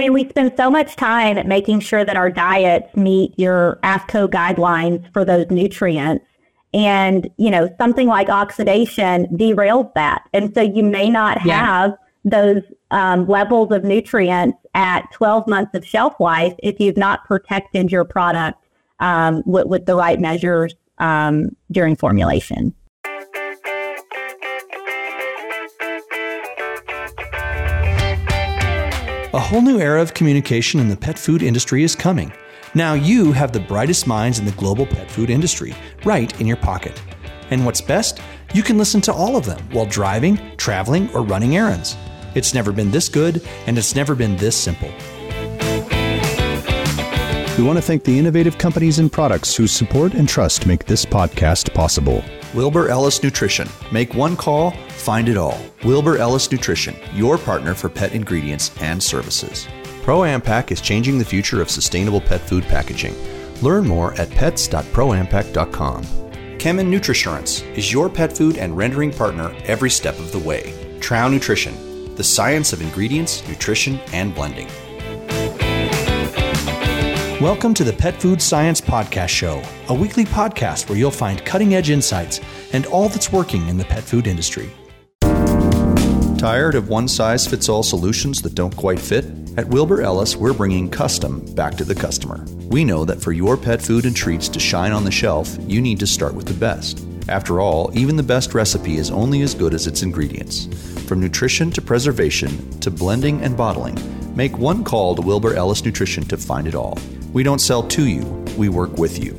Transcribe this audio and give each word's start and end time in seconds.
I 0.00 0.04
mean, 0.04 0.14
we 0.14 0.26
spend 0.30 0.54
so 0.56 0.70
much 0.70 0.96
time 0.96 1.36
at 1.36 1.46
making 1.46 1.80
sure 1.80 2.06
that 2.06 2.16
our 2.16 2.30
diets 2.30 2.96
meet 2.96 3.38
your 3.38 3.78
AAFCO 3.82 4.30
guidelines 4.30 5.12
for 5.12 5.26
those 5.26 5.50
nutrients. 5.50 6.24
And, 6.72 7.28
you 7.36 7.50
know, 7.50 7.68
something 7.76 8.06
like 8.06 8.30
oxidation 8.30 9.26
derails 9.26 9.92
that. 9.92 10.22
And 10.32 10.54
so 10.54 10.62
you 10.62 10.82
may 10.84 11.10
not 11.10 11.44
yeah. 11.44 11.66
have 11.66 11.98
those 12.24 12.62
um, 12.90 13.28
levels 13.28 13.72
of 13.72 13.84
nutrients 13.84 14.56
at 14.72 15.02
12 15.12 15.46
months 15.46 15.74
of 15.74 15.84
shelf 15.84 16.18
life 16.18 16.54
if 16.60 16.80
you've 16.80 16.96
not 16.96 17.26
protected 17.26 17.92
your 17.92 18.06
product 18.06 18.58
um, 19.00 19.42
with, 19.44 19.66
with, 19.66 19.84
the 19.84 19.96
right 19.96 20.18
measures 20.18 20.74
um, 20.96 21.54
during 21.70 21.94
formulation. 21.94 22.74
A 29.32 29.38
whole 29.38 29.62
new 29.62 29.78
era 29.78 30.02
of 30.02 30.12
communication 30.12 30.80
in 30.80 30.88
the 30.88 30.96
pet 30.96 31.16
food 31.16 31.40
industry 31.40 31.84
is 31.84 31.94
coming. 31.94 32.32
Now 32.74 32.94
you 32.94 33.30
have 33.30 33.52
the 33.52 33.60
brightest 33.60 34.08
minds 34.08 34.40
in 34.40 34.44
the 34.44 34.50
global 34.52 34.86
pet 34.86 35.08
food 35.08 35.30
industry 35.30 35.72
right 36.04 36.40
in 36.40 36.48
your 36.48 36.56
pocket. 36.56 37.00
And 37.50 37.64
what's 37.64 37.80
best? 37.80 38.20
You 38.52 38.64
can 38.64 38.76
listen 38.76 39.00
to 39.02 39.12
all 39.12 39.36
of 39.36 39.46
them 39.46 39.60
while 39.70 39.86
driving, 39.86 40.40
traveling, 40.56 41.14
or 41.14 41.22
running 41.22 41.56
errands. 41.56 41.96
It's 42.34 42.54
never 42.54 42.72
been 42.72 42.90
this 42.90 43.08
good, 43.08 43.46
and 43.68 43.78
it's 43.78 43.94
never 43.94 44.16
been 44.16 44.36
this 44.36 44.56
simple. 44.56 44.90
We 47.56 47.62
want 47.62 47.78
to 47.78 47.82
thank 47.82 48.02
the 48.02 48.18
innovative 48.18 48.58
companies 48.58 48.98
and 48.98 49.12
products 49.12 49.54
whose 49.54 49.70
support 49.70 50.14
and 50.14 50.28
trust 50.28 50.66
make 50.66 50.86
this 50.86 51.04
podcast 51.06 51.72
possible. 51.72 52.24
Wilbur 52.54 52.88
Ellis 52.88 53.22
Nutrition. 53.22 53.68
Make 53.92 54.14
one 54.14 54.36
call, 54.36 54.72
find 54.88 55.28
it 55.28 55.36
all. 55.36 55.58
Wilbur 55.84 56.16
Ellis 56.16 56.50
Nutrition, 56.50 56.96
your 57.14 57.38
partner 57.38 57.74
for 57.74 57.88
pet 57.88 58.12
ingredients 58.12 58.72
and 58.80 59.00
services. 59.02 59.68
ProAmpac 60.02 60.72
is 60.72 60.80
changing 60.80 61.18
the 61.18 61.24
future 61.24 61.62
of 61.62 61.70
sustainable 61.70 62.20
pet 62.20 62.40
food 62.40 62.64
packaging. 62.64 63.14
Learn 63.62 63.86
more 63.86 64.14
at 64.14 64.30
pets.proampac.com. 64.30 66.04
Kemin 66.58 66.90
Nutrisurance 66.90 67.62
is 67.76 67.92
your 67.92 68.08
pet 68.10 68.36
food 68.36 68.58
and 68.58 68.76
rendering 68.76 69.12
partner 69.12 69.54
every 69.64 69.90
step 69.90 70.18
of 70.18 70.32
the 70.32 70.38
way. 70.38 70.74
Trouw 70.98 71.30
Nutrition, 71.30 72.14
the 72.16 72.24
science 72.24 72.72
of 72.72 72.82
ingredients, 72.82 73.46
nutrition, 73.48 74.00
and 74.12 74.34
blending. 74.34 74.68
Welcome 77.40 77.72
to 77.72 77.84
the 77.84 77.92
Pet 77.94 78.20
Food 78.20 78.42
Science 78.42 78.82
Podcast 78.82 79.30
Show, 79.30 79.62
a 79.88 79.94
weekly 79.94 80.26
podcast 80.26 80.90
where 80.90 80.98
you'll 80.98 81.10
find 81.10 81.42
cutting 81.42 81.74
edge 81.74 81.88
insights 81.88 82.38
and 82.74 82.84
all 82.84 83.08
that's 83.08 83.32
working 83.32 83.66
in 83.66 83.78
the 83.78 83.84
pet 83.86 84.04
food 84.04 84.26
industry. 84.26 84.70
Tired 86.36 86.74
of 86.74 86.90
one 86.90 87.08
size 87.08 87.46
fits 87.46 87.70
all 87.70 87.82
solutions 87.82 88.42
that 88.42 88.54
don't 88.54 88.76
quite 88.76 88.98
fit? 88.98 89.24
At 89.56 89.68
Wilbur 89.68 90.02
Ellis, 90.02 90.36
we're 90.36 90.52
bringing 90.52 90.90
custom 90.90 91.40
back 91.54 91.76
to 91.78 91.84
the 91.84 91.94
customer. 91.94 92.44
We 92.68 92.84
know 92.84 93.06
that 93.06 93.22
for 93.22 93.32
your 93.32 93.56
pet 93.56 93.80
food 93.80 94.04
and 94.04 94.14
treats 94.14 94.46
to 94.50 94.60
shine 94.60 94.92
on 94.92 95.04
the 95.04 95.10
shelf, 95.10 95.56
you 95.60 95.80
need 95.80 95.98
to 96.00 96.06
start 96.06 96.34
with 96.34 96.46
the 96.46 96.52
best. 96.52 97.02
After 97.30 97.58
all, 97.58 97.90
even 97.96 98.16
the 98.16 98.22
best 98.22 98.52
recipe 98.52 98.98
is 98.98 99.10
only 99.10 99.40
as 99.40 99.54
good 99.54 99.72
as 99.72 99.86
its 99.86 100.02
ingredients. 100.02 100.66
From 101.06 101.20
nutrition 101.20 101.70
to 101.70 101.80
preservation 101.80 102.78
to 102.80 102.90
blending 102.90 103.40
and 103.40 103.56
bottling, 103.56 103.96
make 104.36 104.58
one 104.58 104.84
call 104.84 105.14
to 105.14 105.22
Wilbur 105.22 105.54
Ellis 105.54 105.86
Nutrition 105.86 106.24
to 106.24 106.36
find 106.36 106.68
it 106.68 106.74
all. 106.74 106.98
We 107.32 107.44
don't 107.44 107.60
sell 107.60 107.84
to 107.84 108.08
you, 108.08 108.24
we 108.58 108.68
work 108.68 108.98
with 108.98 109.22
you. 109.22 109.36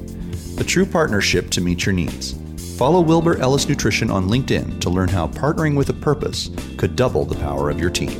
A 0.59 0.63
true 0.63 0.85
partnership 0.85 1.49
to 1.49 1.59
meet 1.59 1.85
your 1.85 1.91
needs. 1.91 2.35
Follow 2.77 3.01
Wilbur 3.01 3.37
Ellis 3.39 3.67
Nutrition 3.67 4.09
on 4.09 4.29
LinkedIn 4.29 4.79
to 4.79 4.89
learn 4.89 5.09
how 5.09 5.27
partnering 5.27 5.75
with 5.75 5.89
a 5.89 5.93
purpose 5.93 6.49
could 6.77 6.95
double 6.95 7.25
the 7.25 7.35
power 7.35 7.69
of 7.69 7.81
your 7.81 7.89
team. 7.89 8.11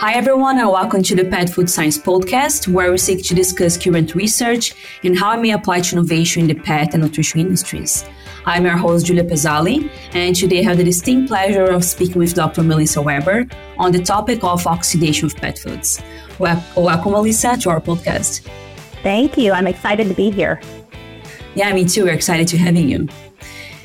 Hi, 0.00 0.14
everyone, 0.14 0.58
and 0.58 0.70
welcome 0.70 1.02
to 1.02 1.16
the 1.16 1.26
Pet 1.26 1.50
Food 1.50 1.68
Science 1.68 1.98
Podcast, 1.98 2.66
where 2.66 2.90
we 2.90 2.96
seek 2.96 3.22
to 3.26 3.34
discuss 3.34 3.76
current 3.76 4.14
research 4.14 4.74
and 5.04 5.18
how 5.18 5.36
it 5.36 5.42
may 5.42 5.50
apply 5.50 5.82
to 5.82 5.96
innovation 5.96 6.42
in 6.42 6.48
the 6.48 6.54
pet 6.54 6.94
and 6.94 7.02
nutrition 7.02 7.40
industries. 7.40 8.06
I'm 8.44 8.64
your 8.64 8.76
host, 8.76 9.06
Julia 9.06 9.22
Pezzali, 9.22 9.88
and 10.14 10.34
today 10.34 10.60
I 10.60 10.62
have 10.64 10.76
the 10.76 10.82
distinct 10.82 11.28
pleasure 11.28 11.66
of 11.66 11.84
speaking 11.84 12.18
with 12.18 12.34
Dr. 12.34 12.64
Melissa 12.64 13.00
Weber 13.00 13.46
on 13.78 13.92
the 13.92 14.02
topic 14.02 14.42
of 14.42 14.66
oxidation 14.66 15.26
of 15.26 15.36
pet 15.36 15.58
foods. 15.58 16.02
Welcome, 16.40 17.12
Melissa, 17.12 17.56
to 17.58 17.70
our 17.70 17.80
podcast. 17.80 18.40
Thank 19.04 19.38
you. 19.38 19.52
I'm 19.52 19.68
excited 19.68 20.08
to 20.08 20.14
be 20.14 20.30
here. 20.30 20.60
Yeah, 21.54 21.72
me 21.72 21.84
too. 21.84 22.04
We're 22.04 22.14
excited 22.14 22.48
to 22.48 22.58
having 22.58 22.88
you. 22.88 23.08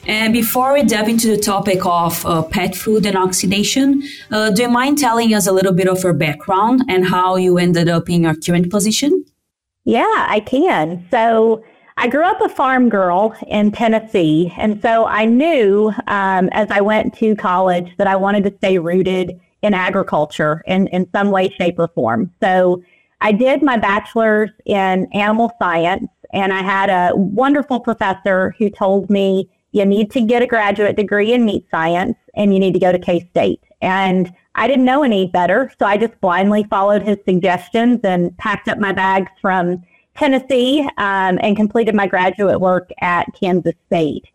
And 0.07 0.33
before 0.33 0.73
we 0.73 0.81
dive 0.81 1.07
into 1.07 1.27
the 1.27 1.37
topic 1.37 1.85
of 1.85 2.25
uh, 2.25 2.41
pet 2.41 2.75
food 2.75 3.05
and 3.05 3.15
oxidation, 3.15 4.01
uh, 4.31 4.49
do 4.49 4.63
you 4.63 4.69
mind 4.69 4.97
telling 4.97 5.35
us 5.35 5.45
a 5.45 5.51
little 5.51 5.73
bit 5.73 5.87
of 5.87 6.01
your 6.01 6.13
background 6.13 6.81
and 6.89 7.05
how 7.05 7.35
you 7.35 7.59
ended 7.59 7.89
up 7.89 8.09
in 8.09 8.23
your 8.23 8.33
current 8.33 8.71
position? 8.71 9.23
Yeah, 9.83 10.25
I 10.29 10.39
can. 10.39 11.05
So, 11.11 11.63
I 11.99 12.07
grew 12.07 12.23
up 12.23 12.39
a 12.41 12.49
farm 12.49 12.89
girl 12.89 13.35
in 13.47 13.71
Tennessee. 13.71 14.53
And 14.55 14.79
so 14.81 15.05
I 15.05 15.25
knew 15.25 15.91
um, 16.05 16.47
as 16.51 16.69
I 16.69 16.79
went 16.79 17.17
to 17.17 17.35
college 17.35 17.91
that 17.97 18.05
I 18.05 18.15
wanted 18.15 18.43
to 18.43 18.55
stay 18.57 18.77
rooted 18.77 19.39
in 19.63 19.73
agriculture 19.73 20.61
in, 20.67 20.87
in 20.87 21.09
some 21.11 21.31
way, 21.31 21.49
shape, 21.49 21.79
or 21.79 21.87
form. 21.87 22.31
So 22.39 22.83
I 23.21 23.31
did 23.31 23.63
my 23.63 23.77
bachelor's 23.77 24.51
in 24.65 25.07
animal 25.11 25.51
science, 25.57 26.07
and 26.31 26.53
I 26.53 26.61
had 26.61 26.91
a 26.91 27.15
wonderful 27.15 27.79
professor 27.79 28.53
who 28.59 28.69
told 28.69 29.09
me 29.09 29.49
you 29.71 29.83
need 29.83 30.11
to 30.11 30.21
get 30.21 30.43
a 30.43 30.47
graduate 30.47 30.95
degree 30.95 31.33
in 31.33 31.45
meat 31.45 31.65
science 31.71 32.15
and 32.35 32.53
you 32.53 32.59
need 32.59 32.73
to 32.73 32.79
go 32.79 32.91
to 32.91 32.99
K 32.99 33.27
State. 33.31 33.63
And 33.81 34.31
I 34.53 34.67
didn't 34.67 34.85
know 34.85 35.03
any 35.03 35.27
better, 35.27 35.71
so 35.79 35.85
I 35.87 35.97
just 35.97 36.19
blindly 36.21 36.63
followed 36.63 37.01
his 37.01 37.17
suggestions 37.25 38.01
and 38.03 38.37
packed 38.37 38.67
up 38.67 38.77
my 38.77 38.91
bags 38.91 39.31
from 39.41 39.83
Tennessee 40.17 40.81
um, 40.97 41.39
and 41.41 41.55
completed 41.55 41.95
my 41.95 42.07
graduate 42.07 42.59
work 42.59 42.89
at 43.01 43.27
Kansas 43.39 43.75
State. 43.87 44.25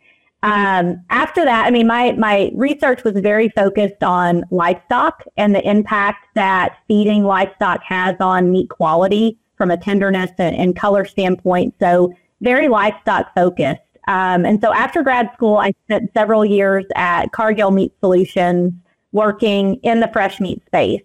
Um, 0.44 1.04
after 1.10 1.44
that, 1.44 1.66
I 1.66 1.70
mean, 1.70 1.86
my, 1.86 2.12
my 2.12 2.50
research 2.54 3.04
was 3.04 3.14
very 3.14 3.48
focused 3.50 4.02
on 4.02 4.44
livestock 4.50 5.22
and 5.36 5.54
the 5.54 5.68
impact 5.68 6.26
that 6.34 6.78
feeding 6.88 7.24
livestock 7.24 7.80
has 7.84 8.16
on 8.18 8.50
meat 8.50 8.68
quality 8.68 9.38
from 9.56 9.70
a 9.70 9.76
tenderness 9.76 10.32
and, 10.38 10.56
and 10.56 10.74
color 10.74 11.04
standpoint. 11.04 11.74
So 11.78 12.12
very 12.40 12.66
livestock 12.68 13.32
focused. 13.34 13.80
Um, 14.08 14.44
and 14.44 14.60
so 14.60 14.72
after 14.74 15.04
grad 15.04 15.30
school, 15.32 15.58
I 15.58 15.72
spent 15.84 16.10
several 16.12 16.44
years 16.44 16.84
at 16.96 17.30
Cargill 17.30 17.70
Meat 17.70 17.92
Solutions 18.00 18.72
working 19.12 19.76
in 19.84 20.00
the 20.00 20.08
fresh 20.12 20.40
meat 20.40 20.60
space. 20.66 21.02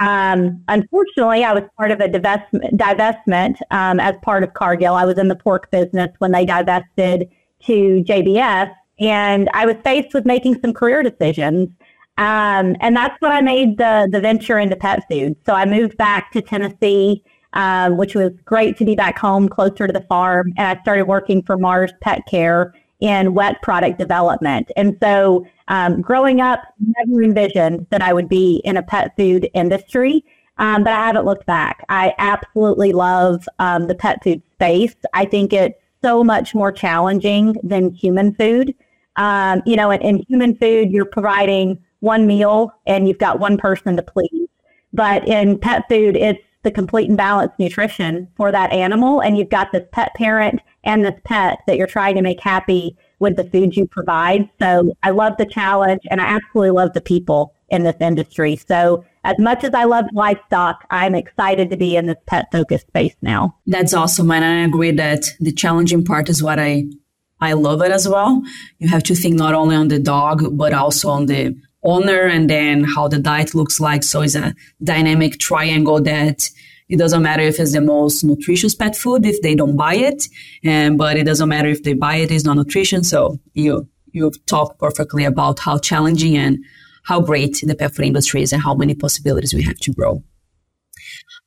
Um, 0.00 0.64
unfortunately, 0.68 1.44
I 1.44 1.52
was 1.52 1.64
part 1.76 1.90
of 1.90 2.00
a 2.00 2.08
divestment, 2.08 2.72
divestment 2.72 3.60
um, 3.70 4.00
as 4.00 4.14
part 4.22 4.42
of 4.42 4.54
Cargill. 4.54 4.94
I 4.94 5.04
was 5.04 5.18
in 5.18 5.28
the 5.28 5.36
pork 5.36 5.70
business 5.70 6.10
when 6.18 6.32
they 6.32 6.46
divested 6.46 7.28
to 7.66 8.02
JBS, 8.04 8.74
and 8.98 9.50
I 9.52 9.66
was 9.66 9.76
faced 9.84 10.14
with 10.14 10.24
making 10.24 10.60
some 10.62 10.72
career 10.72 11.02
decisions. 11.02 11.68
Um, 12.16 12.76
and 12.80 12.96
that's 12.96 13.20
when 13.20 13.30
I 13.30 13.42
made 13.42 13.76
the 13.78 14.08
the 14.10 14.20
venture 14.20 14.58
into 14.58 14.74
pet 14.74 15.04
food. 15.10 15.36
So 15.44 15.54
I 15.54 15.66
moved 15.66 15.96
back 15.98 16.32
to 16.32 16.40
Tennessee, 16.40 17.22
um, 17.52 17.98
which 17.98 18.14
was 18.14 18.32
great 18.44 18.78
to 18.78 18.86
be 18.86 18.94
back 18.94 19.18
home, 19.18 19.48
closer 19.48 19.86
to 19.86 19.92
the 19.92 20.04
farm. 20.08 20.52
And 20.56 20.78
I 20.78 20.82
started 20.82 21.04
working 21.04 21.42
for 21.42 21.58
Mars 21.58 21.92
Pet 22.00 22.22
Care 22.26 22.74
in 23.00 23.34
wet 23.34 23.60
product 23.62 23.98
development. 23.98 24.70
And 24.76 24.96
so 25.02 25.46
um, 25.68 26.00
growing 26.00 26.40
up, 26.40 26.60
never 26.78 27.22
envisioned 27.22 27.86
that 27.90 28.02
I 28.02 28.12
would 28.12 28.28
be 28.28 28.60
in 28.64 28.76
a 28.76 28.82
pet 28.82 29.16
food 29.16 29.48
industry, 29.54 30.24
um, 30.58 30.84
but 30.84 30.92
I 30.92 31.06
haven't 31.06 31.24
looked 31.24 31.46
back. 31.46 31.84
I 31.88 32.14
absolutely 32.18 32.92
love 32.92 33.48
um, 33.58 33.86
the 33.86 33.94
pet 33.94 34.22
food 34.22 34.42
space. 34.54 34.94
I 35.14 35.24
think 35.24 35.52
it's 35.52 35.78
so 36.02 36.22
much 36.22 36.54
more 36.54 36.72
challenging 36.72 37.56
than 37.62 37.92
human 37.92 38.34
food. 38.34 38.74
Um, 39.16 39.62
you 39.66 39.76
know, 39.76 39.90
in, 39.90 40.00
in 40.00 40.24
human 40.28 40.54
food, 40.56 40.90
you're 40.90 41.04
providing 41.04 41.78
one 42.00 42.26
meal 42.26 42.72
and 42.86 43.06
you've 43.06 43.18
got 43.18 43.38
one 43.38 43.56
person 43.56 43.96
to 43.96 44.02
please. 44.02 44.48
But 44.92 45.26
in 45.28 45.58
pet 45.58 45.84
food, 45.88 46.16
it's 46.16 46.42
the 46.62 46.70
complete 46.70 47.08
and 47.08 47.16
balanced 47.16 47.58
nutrition 47.58 48.28
for 48.36 48.52
that 48.52 48.72
animal. 48.72 49.20
And 49.20 49.38
you've 49.38 49.48
got 49.48 49.72
this 49.72 49.86
pet 49.92 50.14
parent 50.14 50.60
and 50.84 51.04
this 51.04 51.18
pet 51.24 51.58
that 51.66 51.76
you're 51.76 51.86
trying 51.86 52.14
to 52.16 52.22
make 52.22 52.40
happy 52.40 52.96
with 53.18 53.36
the 53.36 53.44
food 53.44 53.76
you 53.76 53.86
provide. 53.86 54.48
So 54.58 54.92
I 55.02 55.10
love 55.10 55.36
the 55.38 55.46
challenge 55.46 56.02
and 56.10 56.20
I 56.20 56.24
absolutely 56.24 56.70
love 56.70 56.92
the 56.94 57.00
people 57.00 57.54
in 57.68 57.84
this 57.84 57.96
industry. 58.00 58.56
So 58.56 59.04
as 59.24 59.38
much 59.38 59.64
as 59.64 59.74
I 59.74 59.84
love 59.84 60.06
livestock, 60.12 60.86
I'm 60.90 61.14
excited 61.14 61.70
to 61.70 61.76
be 61.76 61.96
in 61.96 62.06
this 62.06 62.16
pet 62.26 62.46
focused 62.50 62.88
space 62.88 63.14
now. 63.22 63.56
That's 63.66 63.94
awesome. 63.94 64.30
And 64.30 64.44
I 64.44 64.64
agree 64.64 64.90
that 64.92 65.26
the 65.38 65.52
challenging 65.52 66.04
part 66.04 66.28
is 66.28 66.42
what 66.42 66.58
I 66.58 66.84
I 67.42 67.54
love 67.54 67.80
it 67.80 67.90
as 67.90 68.06
well. 68.06 68.42
You 68.78 68.88
have 68.88 69.02
to 69.04 69.14
think 69.14 69.36
not 69.36 69.54
only 69.54 69.74
on 69.74 69.88
the 69.88 69.98
dog, 69.98 70.58
but 70.58 70.74
also 70.74 71.08
on 71.08 71.24
the 71.24 71.56
owner 71.82 72.22
and 72.26 72.48
then 72.50 72.84
how 72.84 73.08
the 73.08 73.18
diet 73.18 73.54
looks 73.54 73.80
like. 73.80 74.02
So 74.02 74.22
it's 74.22 74.34
a 74.34 74.54
dynamic 74.82 75.38
triangle 75.38 76.00
that 76.02 76.50
it 76.88 76.98
doesn't 76.98 77.22
matter 77.22 77.42
if 77.42 77.60
it's 77.60 77.72
the 77.72 77.80
most 77.80 78.24
nutritious 78.24 78.74
pet 78.74 78.96
food 78.96 79.24
if 79.24 79.40
they 79.42 79.54
don't 79.54 79.76
buy 79.76 79.94
it, 79.94 80.24
and 80.64 80.98
but 80.98 81.16
it 81.16 81.24
doesn't 81.24 81.48
matter 81.48 81.68
if 81.68 81.84
they 81.84 81.92
buy 81.92 82.16
it, 82.16 82.30
it's 82.30 82.44
not 82.44 82.56
nutrition. 82.56 83.04
So 83.04 83.38
you 83.54 83.88
you've 84.12 84.44
talked 84.46 84.80
perfectly 84.80 85.24
about 85.24 85.60
how 85.60 85.78
challenging 85.78 86.36
and 86.36 86.58
how 87.04 87.20
great 87.20 87.62
the 87.62 87.74
pet 87.76 87.94
food 87.94 88.06
industry 88.06 88.42
is 88.42 88.52
and 88.52 88.60
how 88.60 88.74
many 88.74 88.94
possibilities 88.94 89.54
we 89.54 89.62
have 89.62 89.78
to 89.78 89.92
grow. 89.92 90.22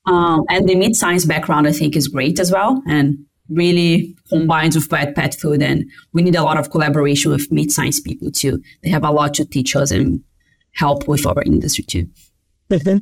Um, 0.06 0.45
and 0.50 0.68
the 0.68 0.75
meat 0.75 0.95
science 0.95 1.25
background, 1.25 1.68
I 1.68 1.74
think, 1.74 1.95
is 1.95 2.07
great 2.07 2.39
as 2.39 2.51
well, 2.51 2.81
and 2.88 3.25
really 3.53 4.15
combines 4.29 4.75
with 4.75 4.89
pet 4.89 5.15
pet 5.15 5.35
food. 5.35 5.61
And 5.61 5.85
we 6.13 6.21
need 6.21 6.35
a 6.35 6.44
lot 6.44 6.57
of 6.57 6.71
collaboration 6.71 7.31
with 7.31 7.51
meat 7.51 7.71
science 7.71 8.00
people 8.00 8.31
too. 8.31 8.61
They 8.83 8.89
have 8.89 9.03
a 9.03 9.11
lot 9.11 9.33
to 9.35 9.45
teach 9.45 9.75
us 9.75 9.91
and 9.91 10.21
help 10.71 11.07
with 11.07 11.25
our 11.25 11.41
industry 11.44 11.83
too. 11.83 12.07
Mm-hmm. 12.69 12.97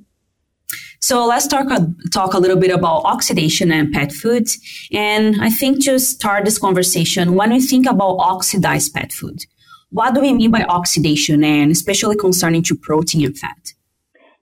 So 1.00 1.26
let's 1.26 1.48
talk 1.48 1.70
a, 1.72 1.88
talk 2.12 2.34
a 2.34 2.38
little 2.38 2.58
bit 2.58 2.72
about 2.72 3.04
oxidation 3.06 3.72
and 3.72 3.92
pet 3.92 4.12
food. 4.12 4.48
And 4.92 5.42
I 5.42 5.50
think 5.50 5.84
to 5.86 6.00
start 6.00 6.46
this 6.46 6.60
conversation, 6.60 7.34
when 7.34 7.52
we 7.52 7.60
think 7.60 7.88
about 7.88 8.18
oxidized 8.20 8.94
pet 8.94 9.12
food, 9.12 9.44
what 9.90 10.14
do 10.14 10.22
we 10.22 10.32
mean 10.32 10.52
by 10.52 10.64
oxidation 10.64 11.44
and 11.44 11.72
especially 11.72 12.16
concerning 12.16 12.64
to 12.64 12.76
protein 12.76 13.26
and 13.26 13.38
fat? 13.38 13.74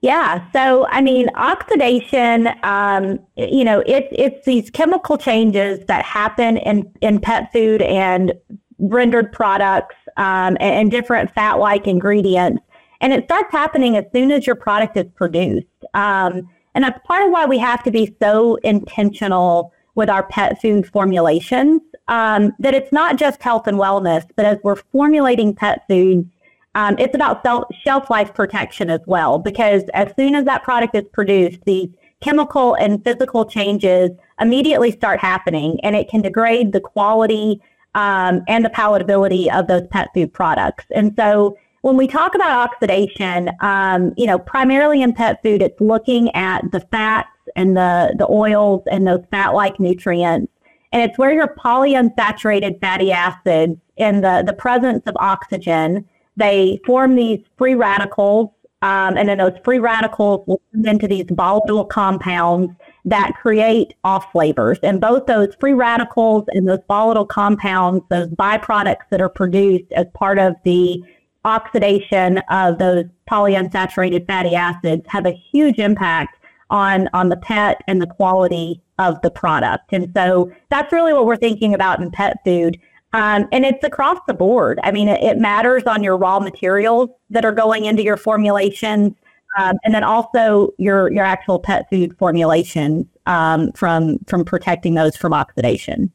Yeah. 0.02 0.50
So, 0.52 0.86
I 0.86 1.02
mean, 1.02 1.28
oxidation, 1.34 2.48
um, 2.62 3.18
you 3.36 3.64
know, 3.64 3.82
it's 3.86 4.08
it's 4.10 4.46
these 4.46 4.70
chemical 4.70 5.18
changes 5.18 5.84
that 5.86 6.04
happen 6.04 6.56
in, 6.56 6.90
in 7.02 7.20
pet 7.20 7.52
food 7.52 7.82
and 7.82 8.32
rendered 8.78 9.30
products 9.30 9.96
um, 10.16 10.56
and, 10.58 10.74
and, 10.74 10.90
different 10.90 11.30
fat 11.34 11.58
like 11.58 11.86
ingredients. 11.86 12.62
And 13.02 13.12
it 13.12 13.24
starts 13.24 13.52
happening 13.52 13.96
as 13.96 14.06
soon 14.12 14.30
as 14.30 14.46
your 14.46 14.56
product 14.56 14.96
is 14.96 15.06
produced. 15.14 15.66
Um, 15.92 16.48
and 16.74 16.84
that's 16.84 16.98
part 17.06 17.24
of 17.24 17.30
why 17.30 17.44
we 17.44 17.58
have 17.58 17.82
to 17.82 17.90
be 17.90 18.16
so 18.22 18.56
intentional 18.56 19.72
with 19.96 20.08
our 20.08 20.22
pet 20.22 20.60
food 20.62 20.86
formulations 20.86 21.82
um, 22.08 22.52
that 22.58 22.74
it's 22.74 22.92
not 22.92 23.16
just 23.16 23.42
health 23.42 23.66
and 23.66 23.76
wellness, 23.76 24.24
but 24.34 24.46
as 24.46 24.58
we're 24.62 24.76
formulating 24.76 25.54
pet 25.54 25.82
foods, 25.88 26.26
um, 26.74 26.96
it's 26.98 27.14
about 27.14 27.42
shelf 27.84 28.10
life 28.10 28.32
protection 28.32 28.90
as 28.90 29.00
well, 29.06 29.38
because 29.38 29.84
as 29.94 30.12
soon 30.16 30.34
as 30.34 30.44
that 30.44 30.62
product 30.62 30.94
is 30.94 31.04
produced, 31.12 31.60
these 31.64 31.88
chemical 32.20 32.74
and 32.74 33.02
physical 33.02 33.44
changes 33.44 34.10
immediately 34.40 34.92
start 34.92 35.18
happening, 35.18 35.80
and 35.82 35.96
it 35.96 36.08
can 36.08 36.22
degrade 36.22 36.72
the 36.72 36.80
quality 36.80 37.60
um, 37.94 38.42
and 38.46 38.64
the 38.64 38.70
palatability 38.70 39.52
of 39.52 39.66
those 39.66 39.86
pet 39.88 40.08
food 40.14 40.32
products. 40.32 40.84
And 40.94 41.14
so, 41.16 41.56
when 41.82 41.96
we 41.96 42.06
talk 42.06 42.34
about 42.34 42.50
oxidation, 42.50 43.50
um, 43.60 44.12
you 44.16 44.26
know, 44.26 44.38
primarily 44.38 45.00
in 45.00 45.14
pet 45.14 45.40
food, 45.42 45.62
it's 45.62 45.80
looking 45.80 46.30
at 46.36 46.70
the 46.72 46.80
fats 46.80 47.30
and 47.56 47.76
the 47.76 48.14
the 48.16 48.28
oils 48.30 48.82
and 48.92 49.06
those 49.06 49.24
fat-like 49.32 49.80
nutrients, 49.80 50.52
and 50.92 51.02
it's 51.02 51.18
where 51.18 51.32
your 51.32 51.56
polyunsaturated 51.58 52.80
fatty 52.80 53.10
acids 53.10 53.76
in 53.96 54.20
the 54.20 54.44
the 54.46 54.52
presence 54.52 55.02
of 55.06 55.16
oxygen 55.18 56.04
they 56.36 56.80
form 56.86 57.14
these 57.16 57.40
free 57.58 57.74
radicals, 57.74 58.50
um, 58.82 59.16
and 59.16 59.28
then 59.28 59.38
those 59.38 59.58
free 59.64 59.78
radicals 59.78 60.46
will 60.46 60.60
turn 60.72 60.88
into 60.88 61.06
these 61.06 61.26
volatile 61.30 61.84
compounds 61.84 62.72
that 63.04 63.32
create 63.40 63.94
off 64.04 64.30
flavors. 64.32 64.78
And 64.82 65.00
both 65.00 65.26
those 65.26 65.54
free 65.58 65.74
radicals 65.74 66.44
and 66.48 66.68
those 66.68 66.80
volatile 66.88 67.26
compounds, 67.26 68.04
those 68.08 68.28
byproducts 68.28 69.08
that 69.10 69.20
are 69.20 69.28
produced 69.28 69.90
as 69.92 70.06
part 70.14 70.38
of 70.38 70.54
the 70.64 71.02
oxidation 71.44 72.38
of 72.50 72.78
those 72.78 73.04
polyunsaturated 73.30 74.26
fatty 74.26 74.54
acids, 74.54 75.04
have 75.08 75.26
a 75.26 75.32
huge 75.32 75.78
impact 75.78 76.36
on 76.70 77.08
on 77.12 77.28
the 77.28 77.36
pet 77.36 77.82
and 77.88 78.00
the 78.00 78.06
quality 78.06 78.80
of 78.98 79.20
the 79.22 79.30
product. 79.30 79.92
And 79.92 80.10
so 80.14 80.52
that's 80.68 80.92
really 80.92 81.12
what 81.12 81.26
we're 81.26 81.36
thinking 81.36 81.74
about 81.74 82.00
in 82.00 82.10
pet 82.10 82.36
food. 82.44 82.78
Um, 83.12 83.48
and 83.50 83.64
it's 83.64 83.82
across 83.82 84.18
the 84.28 84.34
board. 84.34 84.78
I 84.84 84.92
mean, 84.92 85.08
it, 85.08 85.22
it, 85.22 85.38
matters 85.38 85.82
on 85.84 86.04
your 86.04 86.16
raw 86.16 86.38
materials 86.38 87.10
that 87.30 87.44
are 87.44 87.52
going 87.52 87.84
into 87.84 88.04
your 88.04 88.16
formulations, 88.16 89.14
um, 89.58 89.76
and 89.84 89.92
then 89.92 90.04
also 90.04 90.70
your 90.78 91.10
your 91.10 91.24
actual 91.24 91.58
pet 91.58 91.88
food 91.90 92.16
formulations 92.18 93.06
um, 93.26 93.72
from 93.72 94.18
from 94.28 94.44
protecting 94.44 94.94
those 94.94 95.16
from 95.16 95.32
oxidation. 95.32 96.12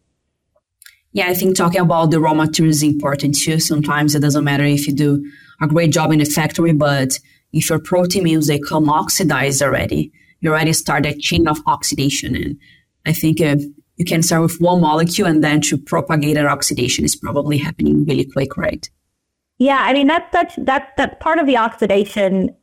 Yeah, 1.11 1.27
I 1.27 1.33
think 1.33 1.55
talking 1.55 1.81
about 1.81 2.11
the 2.11 2.19
raw 2.19 2.33
materials 2.33 2.77
is 2.77 2.83
important 2.83 3.35
too. 3.35 3.59
Sometimes 3.59 4.15
it 4.15 4.21
doesn't 4.21 4.43
matter 4.43 4.63
if 4.63 4.87
you 4.87 4.93
do 4.93 5.25
a 5.61 5.67
great 5.67 5.91
job 5.91 6.11
in 6.11 6.19
the 6.19 6.25
factory, 6.25 6.73
but 6.73 7.19
if 7.51 7.69
your 7.69 7.79
protein 7.79 8.23
meals 8.23 8.47
they 8.47 8.59
come 8.59 8.89
oxidized 8.89 9.61
already, 9.61 10.11
you 10.39 10.51
already 10.51 10.73
start 10.73 11.03
that 11.03 11.19
chain 11.19 11.47
of 11.47 11.59
oxidation. 11.67 12.35
And 12.35 12.57
I 13.05 13.13
think 13.13 13.41
uh, 13.41 13.55
you 13.97 14.05
can 14.05 14.21
start 14.21 14.41
with 14.41 14.59
one 14.59 14.81
molecule 14.81 15.27
and 15.27 15.43
then 15.43 15.61
to 15.61 15.77
propagate 15.77 16.37
an 16.37 16.45
oxidation 16.45 17.05
is 17.05 17.15
probably 17.15 17.57
happening 17.57 18.05
really 18.05 18.25
quick, 18.25 18.57
right? 18.57 18.89
Yeah, 19.57 19.79
I 19.81 19.93
mean 19.93 20.07
that's 20.07 20.31
such 20.31 20.53
that's 20.57 20.91
that's 20.97 21.15
part 21.21 21.39
of 21.39 21.47
the 21.47 21.57
oxidation 21.57 22.55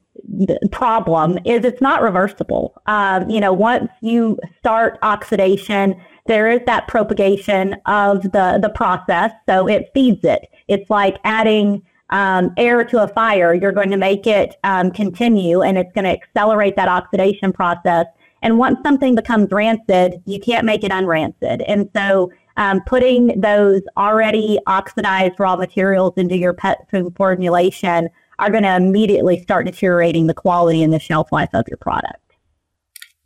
problem 0.70 1.38
is 1.44 1.64
it's 1.64 1.80
not 1.80 2.02
reversible. 2.02 2.80
Um, 2.86 3.28
you 3.30 3.40
know, 3.40 3.52
once 3.52 3.88
you 4.02 4.38
start 4.58 4.98
oxidation, 5.02 5.94
there 6.26 6.50
is 6.50 6.60
that 6.66 6.86
propagation 6.88 7.76
of 7.86 8.22
the 8.22 8.58
the 8.62 8.70
process, 8.74 9.32
so 9.48 9.68
it 9.68 9.90
feeds 9.94 10.24
it. 10.24 10.48
It's 10.68 10.88
like 10.90 11.16
adding 11.24 11.82
um, 12.10 12.52
air 12.58 12.84
to 12.84 13.02
a 13.02 13.08
fire. 13.08 13.54
You're 13.54 13.72
going 13.72 13.90
to 13.90 13.96
make 13.96 14.26
it 14.26 14.56
um, 14.64 14.90
continue, 14.90 15.62
and 15.62 15.78
it's 15.78 15.92
going 15.92 16.04
to 16.04 16.10
accelerate 16.10 16.76
that 16.76 16.88
oxidation 16.88 17.52
process. 17.52 18.06
And 18.42 18.58
once 18.58 18.78
something 18.82 19.14
becomes 19.14 19.50
rancid, 19.50 20.20
you 20.26 20.40
can't 20.40 20.66
make 20.66 20.84
it 20.84 20.90
unrancid. 20.90 21.64
And 21.66 21.88
so 21.94 22.32
um, 22.56 22.82
putting 22.86 23.40
those 23.40 23.82
already 23.96 24.58
oxidized 24.66 25.38
raw 25.38 25.56
materials 25.56 26.14
into 26.16 26.36
your 26.36 26.52
pet 26.52 26.86
food 26.90 27.14
formulation 27.16 28.10
are 28.38 28.50
going 28.50 28.64
to 28.64 28.76
immediately 28.76 29.40
start 29.40 29.66
deteriorating 29.66 30.26
the 30.26 30.34
quality 30.34 30.82
and 30.82 30.92
the 30.92 30.98
shelf 30.98 31.30
life 31.30 31.50
of 31.54 31.64
your 31.68 31.76
product. 31.76 32.18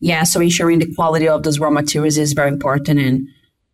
Yeah, 0.01 0.25
so 0.25 0.41
ensuring 0.41 0.81
the 0.81 0.95
quality 0.95 1.27
of 1.27 1.43
those 1.43 1.59
raw 1.59 1.71
materials 1.71 2.19
is 2.19 2.35
very 2.35 2.49
important. 2.49 3.01
And 3.01 3.27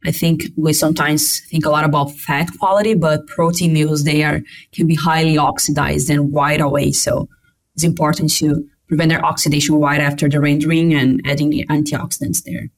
I 0.04 0.12
think 0.12 0.44
we 0.56 0.72
sometimes 0.72 1.40
think 1.40 1.66
a 1.66 1.70
lot 1.70 1.84
about 1.84 2.12
fat 2.12 2.48
quality, 2.58 2.94
but 2.94 3.26
protein 3.26 3.72
meals, 3.72 4.04
they 4.04 4.22
are 4.22 4.40
can 4.72 4.86
be 4.86 4.94
highly 4.94 5.36
oxidized 5.36 6.08
and 6.10 6.32
right 6.32 6.60
away. 6.60 6.92
So 6.92 7.28
it's 7.74 7.84
important 7.84 8.30
to 8.34 8.64
prevent 8.92 9.08
their 9.08 9.24
oxidation 9.24 9.76
right 9.76 10.02
after 10.02 10.28
the 10.28 10.38
rendering 10.38 10.92
and 10.92 11.22
adding 11.24 11.48
the 11.48 11.64
antioxidants 11.70 12.42
there. 12.44 12.68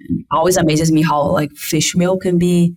And 0.00 0.24
always 0.30 0.56
amazes 0.56 0.90
me 0.90 1.02
how 1.02 1.22
like 1.22 1.52
fish 1.52 1.94
meal 1.94 2.16
can 2.16 2.38
be 2.38 2.74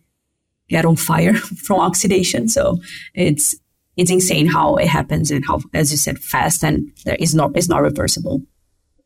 get 0.68 0.84
on 0.84 0.98
fire 0.98 1.34
from 1.66 1.80
oxidation. 1.80 2.50
So 2.50 2.80
it's 3.14 3.56
it's 3.96 4.12
insane 4.12 4.48
how 4.48 4.76
it 4.76 4.90
happens 4.90 5.32
and 5.32 5.46
how, 5.46 5.62
as 5.74 5.92
you 5.92 5.98
said, 5.98 6.20
fast 6.20 6.66
and 6.66 6.92
there 7.06 7.16
is 7.18 7.34
not 7.34 7.56
it's 7.56 7.70
not 7.70 7.82
reversible. 7.82 8.42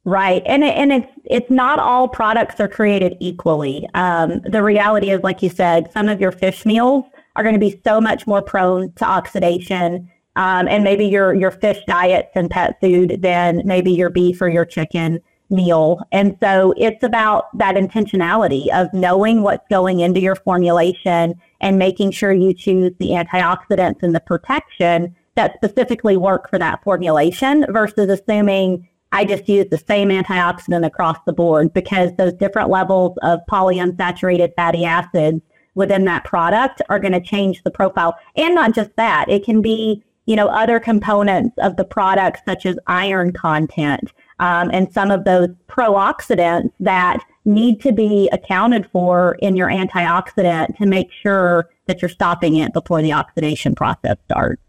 Right, 0.03 0.41
and 0.47 0.63
it, 0.63 0.75
and 0.75 0.91
it's 0.91 1.11
it's 1.25 1.51
not 1.51 1.77
all 1.77 2.07
products 2.07 2.59
are 2.59 2.67
created 2.67 3.17
equally. 3.19 3.87
Um, 3.93 4.41
the 4.49 4.63
reality 4.63 5.11
is, 5.11 5.21
like 5.21 5.43
you 5.43 5.49
said, 5.49 5.91
some 5.91 6.09
of 6.09 6.19
your 6.19 6.31
fish 6.31 6.65
meals 6.65 7.05
are 7.35 7.43
going 7.43 7.53
to 7.53 7.59
be 7.59 7.79
so 7.83 8.01
much 8.01 8.25
more 8.25 8.41
prone 8.41 8.93
to 8.93 9.05
oxidation 9.05 10.09
um, 10.35 10.67
and 10.67 10.83
maybe 10.83 11.05
your 11.05 11.33
your 11.33 11.51
fish 11.51 11.79
diets 11.87 12.31
and 12.35 12.49
pet 12.49 12.79
food 12.81 13.21
than 13.21 13.61
maybe 13.65 13.91
your 13.91 14.09
beef 14.09 14.41
or 14.41 14.49
your 14.49 14.65
chicken 14.65 15.19
meal. 15.49 16.01
And 16.11 16.37
so 16.41 16.73
it's 16.77 17.03
about 17.03 17.55
that 17.57 17.75
intentionality 17.75 18.67
of 18.73 18.91
knowing 18.93 19.43
what's 19.43 19.67
going 19.69 19.99
into 19.99 20.19
your 20.19 20.35
formulation 20.35 21.35
and 21.61 21.77
making 21.77 22.11
sure 22.11 22.33
you 22.33 22.53
choose 22.53 22.91
the 22.99 23.09
antioxidants 23.09 24.01
and 24.01 24.15
the 24.15 24.19
protection 24.19 25.15
that 25.35 25.55
specifically 25.55 26.17
work 26.17 26.49
for 26.49 26.57
that 26.57 26.83
formulation 26.83 27.65
versus 27.69 28.09
assuming 28.09 28.87
I 29.11 29.23
just 29.23 29.47
use 29.47 29.67
the 29.69 29.77
same 29.77 30.09
antioxidant 30.09 30.85
across 30.85 31.17
the 31.25 31.33
board 31.33 31.73
because 31.73 32.11
those 32.17 32.33
different 32.33 32.69
levels 32.69 33.17
of 33.21 33.39
polyunsaturated 33.49 34.53
fatty 34.55 34.83
acids 34.83 35.41
within 35.75 36.05
that 36.05 36.23
product 36.23 36.81
are 36.89 36.99
going 36.99 37.13
to 37.13 37.21
change 37.21 37.63
the 37.63 37.71
profile. 37.71 38.15
And 38.35 38.55
not 38.55 38.73
just 38.73 38.95
that, 38.95 39.29
it 39.29 39.45
can 39.45 39.61
be 39.61 40.03
you 40.25 40.35
know, 40.35 40.47
other 40.47 40.79
components 40.79 41.55
of 41.59 41.75
the 41.77 41.85
product, 41.85 42.41
such 42.45 42.65
as 42.65 42.77
iron 42.87 43.31
content 43.31 44.11
um, 44.39 44.69
and 44.71 44.91
some 44.91 45.11
of 45.11 45.23
those 45.23 45.49
pro-oxidants 45.67 46.71
that 46.79 47.23
need 47.45 47.79
to 47.81 47.91
be 47.91 48.29
accounted 48.31 48.89
for 48.91 49.37
in 49.39 49.55
your 49.55 49.69
antioxidant 49.69 50.77
to 50.77 50.85
make 50.85 51.09
sure 51.21 51.69
that 51.85 52.01
you're 52.01 52.09
stopping 52.09 52.55
it 52.57 52.73
before 52.73 53.01
the 53.01 53.13
oxidation 53.13 53.75
process 53.75 54.17
starts. 54.25 54.61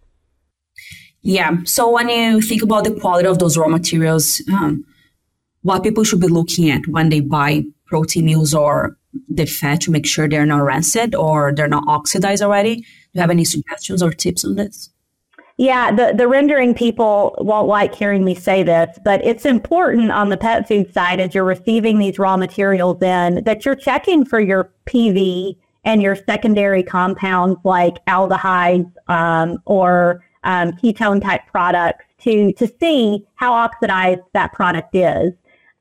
Yeah. 1.23 1.57
So 1.65 1.91
when 1.91 2.09
you 2.09 2.41
think 2.41 2.63
about 2.63 2.85
the 2.85 2.95
quality 3.01 3.27
of 3.27 3.39
those 3.39 3.57
raw 3.57 3.69
materials, 3.69 4.41
um, 4.53 4.85
what 5.63 5.83
people 5.83 6.05
should 6.05 6.21
be 6.21 6.29
looking 6.29 6.71
at 6.71 6.87
when 6.87 7.09
they 7.09 7.21
buy 7.21 7.65
protein 7.87 8.27
meals 8.27 8.55
or 8.55 8.97
the 9.29 9.47
fat 9.47 9.81
to 9.81 9.91
make 9.91 10.07
sure 10.07 10.29
they're 10.29 10.47
not 10.47 10.63
rancid 10.63 11.15
or 11.15 11.53
they're 11.53 11.67
not 11.67 11.89
oxidized 11.89 12.43
already. 12.43 12.77
Do 12.77 12.85
you 13.15 13.21
have 13.23 13.31
any 13.31 13.45
suggestions 13.45 14.03
or 14.03 14.13
tips 14.13 14.45
on 14.45 14.55
this? 14.55 14.91
Yeah, 15.59 15.91
the, 15.91 16.13
the 16.15 16.29
rendering 16.29 16.75
people 16.75 17.35
won't 17.39 17.67
like 17.67 17.95
hearing 17.95 18.25
me 18.25 18.35
say 18.35 18.63
this, 18.63 18.99
but 19.03 19.25
it's 19.25 19.47
important 19.47 20.13
on 20.13 20.29
the 20.29 20.37
pet 20.37 20.69
food 20.69 20.93
side 20.93 21.19
as 21.19 21.35
you're 21.35 21.45
receiving 21.45 21.99
these 21.99 22.19
raw 22.19 22.37
materials 22.37 23.01
in 23.03 23.43
that 23.45 23.65
you're 23.65 23.75
checking 23.75 24.27
for 24.27 24.39
your 24.39 24.71
PV 24.85 25.57
and 25.85 26.03
your 26.03 26.15
secondary 26.15 26.83
compounds 26.83 27.59
like 27.65 28.05
aldehydes 28.05 28.93
um, 29.09 29.57
or 29.65 30.23
um, 30.45 30.73
ketone 30.73 31.23
type 31.23 31.41
products 31.51 32.05
to, 32.19 32.53
to 32.55 32.71
see 32.79 33.25
how 33.37 33.55
oxidized 33.55 34.21
that 34.35 34.53
product 34.53 34.95
is. 34.95 35.33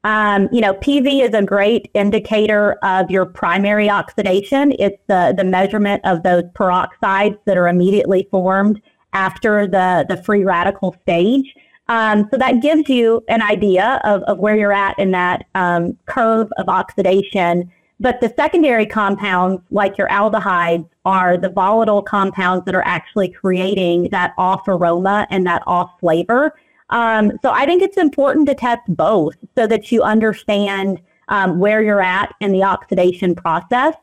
Um, 0.05 0.47
you 0.53 0.61
know, 0.61 0.75
PV 0.75 1.27
is 1.27 1.33
a 1.33 1.41
great 1.41 1.89
indicator 1.95 2.73
of 2.83 3.09
your 3.09 3.25
primary 3.25 3.89
oxidation. 3.89 4.71
It's 4.77 5.01
the, 5.07 5.33
the 5.35 5.43
measurement 5.43 6.01
of 6.05 6.23
those 6.23 6.43
peroxides 6.53 7.39
that 7.45 7.57
are 7.57 7.67
immediately 7.67 8.27
formed 8.29 8.81
after 9.15 9.65
the, 9.65 10.05
the 10.09 10.21
free 10.23 10.43
radical 10.43 10.95
stage. 11.01 11.55
Um, 11.87 12.27
so 12.31 12.37
that 12.37 12.61
gives 12.61 12.89
you 12.89 13.23
an 13.27 13.41
idea 13.41 14.01
of, 14.03 14.21
of 14.23 14.39
where 14.39 14.57
you're 14.57 14.73
at 14.73 14.97
in 14.99 15.11
that 15.11 15.45
um, 15.55 15.97
curve 16.05 16.51
of 16.57 16.67
oxidation. 16.67 17.71
But 17.99 18.19
the 18.19 18.33
secondary 18.35 18.85
compounds, 18.85 19.61
like 19.71 19.97
your 19.97 20.09
aldehydes, 20.09 20.89
are 21.05 21.37
the 21.37 21.49
volatile 21.49 22.01
compounds 22.01 22.65
that 22.65 22.75
are 22.75 22.85
actually 22.85 23.29
creating 23.29 24.09
that 24.09 24.33
off 24.37 24.67
aroma 24.67 25.27
and 25.29 25.45
that 25.45 25.63
off 25.65 25.91
flavor. 25.99 26.53
Um, 26.89 27.31
so 27.41 27.51
I 27.51 27.65
think 27.65 27.81
it's 27.81 27.97
important 27.97 28.47
to 28.49 28.55
test 28.55 28.81
both 28.89 29.35
so 29.55 29.65
that 29.67 29.91
you 29.91 30.01
understand 30.01 31.01
um, 31.29 31.59
where 31.59 31.81
you're 31.81 32.01
at 32.01 32.33
in 32.41 32.51
the 32.51 32.63
oxidation 32.63 33.33
process. 33.33 33.95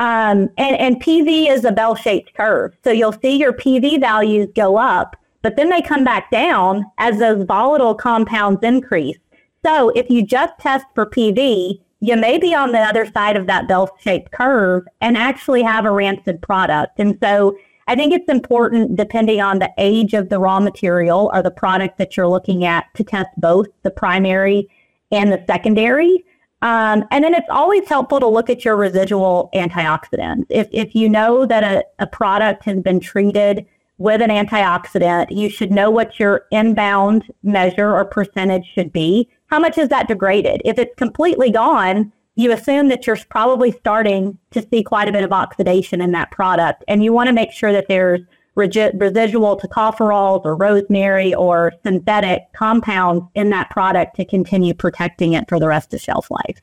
Um, 0.00 0.48
and, 0.56 0.76
and 0.76 1.02
PV 1.02 1.50
is 1.50 1.66
a 1.66 1.72
bell 1.72 1.94
shaped 1.94 2.32
curve. 2.32 2.74
So 2.82 2.90
you'll 2.90 3.12
see 3.12 3.36
your 3.36 3.52
PV 3.52 4.00
values 4.00 4.48
go 4.56 4.78
up, 4.78 5.14
but 5.42 5.56
then 5.56 5.68
they 5.68 5.82
come 5.82 6.04
back 6.04 6.30
down 6.30 6.86
as 6.96 7.18
those 7.18 7.44
volatile 7.44 7.94
compounds 7.94 8.60
increase. 8.62 9.18
So 9.62 9.90
if 9.90 10.08
you 10.08 10.24
just 10.24 10.54
test 10.58 10.86
for 10.94 11.04
PV, 11.04 11.82
you 12.00 12.16
may 12.16 12.38
be 12.38 12.54
on 12.54 12.72
the 12.72 12.78
other 12.78 13.04
side 13.12 13.36
of 13.36 13.46
that 13.48 13.68
bell 13.68 13.94
shaped 14.00 14.32
curve 14.32 14.84
and 15.02 15.18
actually 15.18 15.62
have 15.62 15.84
a 15.84 15.92
rancid 15.92 16.40
product. 16.40 16.98
And 16.98 17.18
so 17.22 17.58
I 17.86 17.94
think 17.94 18.14
it's 18.14 18.30
important, 18.30 18.96
depending 18.96 19.42
on 19.42 19.58
the 19.58 19.70
age 19.76 20.14
of 20.14 20.30
the 20.30 20.38
raw 20.38 20.60
material 20.60 21.30
or 21.34 21.42
the 21.42 21.50
product 21.50 21.98
that 21.98 22.16
you're 22.16 22.26
looking 22.26 22.64
at, 22.64 22.86
to 22.94 23.04
test 23.04 23.28
both 23.36 23.66
the 23.82 23.90
primary 23.90 24.66
and 25.12 25.30
the 25.30 25.44
secondary. 25.46 26.24
Um, 26.62 27.06
and 27.10 27.24
then 27.24 27.34
it's 27.34 27.48
always 27.50 27.88
helpful 27.88 28.20
to 28.20 28.26
look 28.26 28.50
at 28.50 28.64
your 28.64 28.76
residual 28.76 29.50
antioxidants. 29.54 30.46
If, 30.50 30.68
if 30.72 30.94
you 30.94 31.08
know 31.08 31.46
that 31.46 31.64
a, 31.64 31.84
a 31.98 32.06
product 32.06 32.64
has 32.64 32.80
been 32.80 33.00
treated 33.00 33.66
with 33.96 34.20
an 34.20 34.30
antioxidant, 34.30 35.30
you 35.30 35.48
should 35.48 35.70
know 35.70 35.90
what 35.90 36.18
your 36.18 36.46
inbound 36.50 37.32
measure 37.42 37.94
or 37.94 38.04
percentage 38.04 38.66
should 38.74 38.92
be 38.92 39.28
how 39.50 39.58
much 39.58 39.78
is 39.78 39.88
that 39.88 40.08
degraded? 40.08 40.62
If 40.64 40.78
it's 40.78 40.94
completely 40.94 41.50
gone, 41.50 42.12
you 42.36 42.52
assume 42.52 42.88
that 42.88 43.06
you're 43.06 43.18
probably 43.28 43.72
starting 43.72 44.38
to 44.52 44.66
see 44.70 44.82
quite 44.82 45.08
a 45.08 45.12
bit 45.12 45.24
of 45.24 45.32
oxidation 45.32 46.00
in 46.00 46.12
that 46.12 46.30
product. 46.30 46.84
And 46.86 47.02
you 47.02 47.12
want 47.12 47.26
to 47.26 47.32
make 47.32 47.50
sure 47.50 47.72
that 47.72 47.88
there's 47.88 48.20
residual 48.60 49.58
tocopherols 49.58 50.44
or 50.44 50.56
rosemary 50.56 51.34
or 51.34 51.72
synthetic 51.84 52.42
compounds 52.54 53.24
in 53.34 53.50
that 53.50 53.70
product 53.70 54.16
to 54.16 54.24
continue 54.24 54.74
protecting 54.74 55.32
it 55.32 55.48
for 55.48 55.58
the 55.58 55.68
rest 55.68 55.92
of 55.94 56.00
shelf 56.00 56.30
life. 56.30 56.60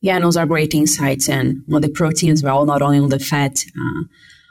Yeah, 0.00 0.20
those 0.20 0.36
are 0.36 0.46
great 0.46 0.74
insights. 0.74 1.28
And 1.28 1.62
on 1.72 1.82
the 1.82 1.88
protein 1.88 2.30
as 2.30 2.42
well, 2.42 2.64
not 2.64 2.82
only 2.82 2.98
on 2.98 3.08
the 3.08 3.18
fat. 3.18 3.64
Uh, 3.76 4.04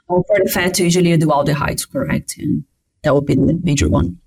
well, 0.10 0.24
for 0.28 0.44
the 0.44 0.50
fat, 0.50 0.78
usually 0.80 1.10
you 1.10 1.18
do 1.18 1.28
aldehydes, 1.28 1.90
correct? 1.90 2.36
And 2.38 2.66
that 3.04 3.14
would 3.16 3.26
be 3.26 3.36
the 3.36 3.60
major 3.64 3.90
one. 3.90 4.20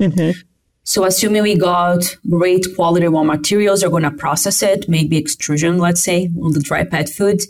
Mm-hmm. 0.00 0.38
So 0.84 1.04
assuming 1.04 1.42
we 1.42 1.56
got 1.56 2.16
great 2.30 2.66
quality 2.74 3.06
raw 3.08 3.22
materials, 3.22 3.84
are 3.84 3.90
going 3.90 4.04
to 4.04 4.10
process 4.10 4.62
it, 4.62 4.88
maybe 4.88 5.18
extrusion, 5.18 5.78
let's 5.78 6.02
say, 6.02 6.30
on 6.42 6.52
the 6.52 6.60
dry 6.60 6.84
pet 6.84 7.10
food. 7.10 7.40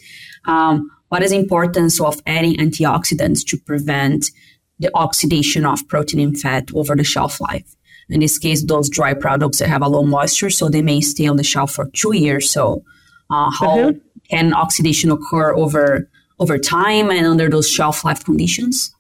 Um, 0.45 0.91
what 1.09 1.23
is 1.23 1.31
the 1.31 1.39
importance 1.39 2.01
of 2.01 2.21
adding 2.27 2.57
antioxidants 2.57 3.45
to 3.47 3.57
prevent 3.57 4.31
the 4.79 4.91
oxidation 4.95 5.67
of 5.67 5.87
protein 5.89 6.21
and 6.21 6.41
fat 6.41 6.69
over 6.75 6.95
the 6.95 7.05
shelf 7.05 7.41
life? 7.41 7.75
In 8.11 8.21
this 8.21 8.39
case, 8.39 8.63
those 8.65 8.89
dry 8.89 9.15
products 9.15 9.59
that 9.59 9.69
have 9.69 9.83
a 9.83 9.89
low 9.89 10.03
moisture, 10.03 10.51
so 10.51 10.69
they 10.69 10.83
may 10.83 11.01
stay 11.01 11.27
on 11.27 11.37
the 11.37 11.45
shelf 11.45 11.73
for 11.73 11.91
two 11.91 12.15
years. 12.15 12.51
So, 12.51 12.83
uh, 13.31 13.51
how 13.51 13.77
mm-hmm. 13.77 13.99
can 14.31 14.55
oxidation 14.55 15.11
occur 15.11 15.55
over 15.55 16.09
over 16.39 16.59
time 16.59 17.11
and 17.11 17.27
under 17.27 17.49
those 17.49 17.71
shelf 17.71 18.05
life 18.05 18.25
conditions? 18.25 18.95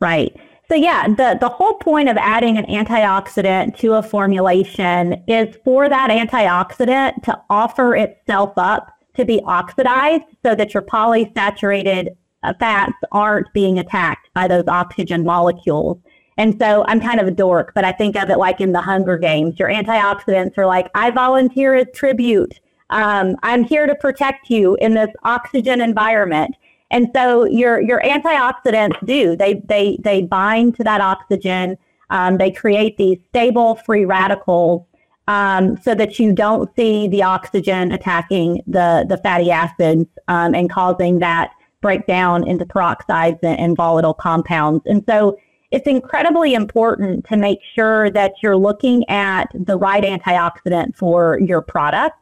Right. 0.00 0.34
So 0.68 0.76
yeah, 0.76 1.08
the, 1.08 1.36
the 1.40 1.48
whole 1.48 1.74
point 1.74 2.08
of 2.08 2.16
adding 2.16 2.56
an 2.56 2.64
antioxidant 2.66 3.76
to 3.78 3.94
a 3.94 4.02
formulation 4.02 5.22
is 5.26 5.56
for 5.64 5.88
that 5.88 6.10
antioxidant 6.10 7.24
to 7.24 7.42
offer 7.50 7.96
itself 7.96 8.52
up 8.56 8.92
to 9.16 9.24
be 9.24 9.40
oxidized 9.44 10.24
so 10.44 10.54
that 10.54 10.74
your 10.74 10.82
polysaturated 10.82 12.08
uh, 12.42 12.54
fats 12.58 12.94
aren't 13.12 13.52
being 13.52 13.78
attacked 13.78 14.28
by 14.34 14.48
those 14.48 14.64
oxygen 14.68 15.24
molecules. 15.24 15.98
And 16.36 16.58
so 16.58 16.84
I'm 16.88 17.00
kind 17.00 17.20
of 17.20 17.26
a 17.26 17.30
dork, 17.30 17.72
but 17.74 17.84
I 17.84 17.92
think 17.92 18.16
of 18.16 18.30
it 18.30 18.38
like 18.38 18.60
in 18.60 18.72
the 18.72 18.80
Hunger 18.80 19.18
Games. 19.18 19.58
Your 19.58 19.68
antioxidants 19.68 20.56
are 20.56 20.66
like, 20.66 20.90
I 20.94 21.10
volunteer 21.10 21.74
as 21.74 21.86
tribute. 21.94 22.60
Um, 22.88 23.36
I'm 23.42 23.62
here 23.62 23.86
to 23.86 23.94
protect 23.94 24.48
you 24.48 24.76
in 24.76 24.94
this 24.94 25.10
oxygen 25.22 25.80
environment. 25.80 26.56
And 26.90 27.08
so 27.14 27.44
your 27.44 27.80
your 27.80 28.00
antioxidants 28.00 28.98
do 29.06 29.36
they 29.36 29.62
they 29.66 29.98
they 30.02 30.22
bind 30.22 30.76
to 30.76 30.84
that 30.84 31.00
oxygen. 31.00 31.76
Um, 32.10 32.38
they 32.38 32.50
create 32.50 32.96
these 32.96 33.18
stable 33.28 33.76
free 33.76 34.04
radicals 34.04 34.86
um, 35.30 35.80
so 35.80 35.94
that 35.94 36.18
you 36.18 36.32
don't 36.32 36.68
see 36.74 37.06
the 37.06 37.22
oxygen 37.22 37.92
attacking 37.92 38.60
the 38.66 39.06
the 39.08 39.16
fatty 39.18 39.50
acids 39.52 40.08
um, 40.26 40.54
and 40.56 40.68
causing 40.68 41.20
that 41.20 41.52
breakdown 41.80 42.46
into 42.48 42.66
peroxides 42.66 43.38
and, 43.44 43.58
and 43.60 43.76
volatile 43.76 44.12
compounds. 44.12 44.82
And 44.86 45.04
so 45.08 45.38
it's 45.70 45.86
incredibly 45.86 46.54
important 46.54 47.24
to 47.26 47.36
make 47.36 47.60
sure 47.76 48.10
that 48.10 48.32
you're 48.42 48.56
looking 48.56 49.08
at 49.08 49.46
the 49.54 49.78
right 49.78 50.02
antioxidant 50.02 50.96
for 50.96 51.38
your 51.38 51.62
product. 51.62 52.16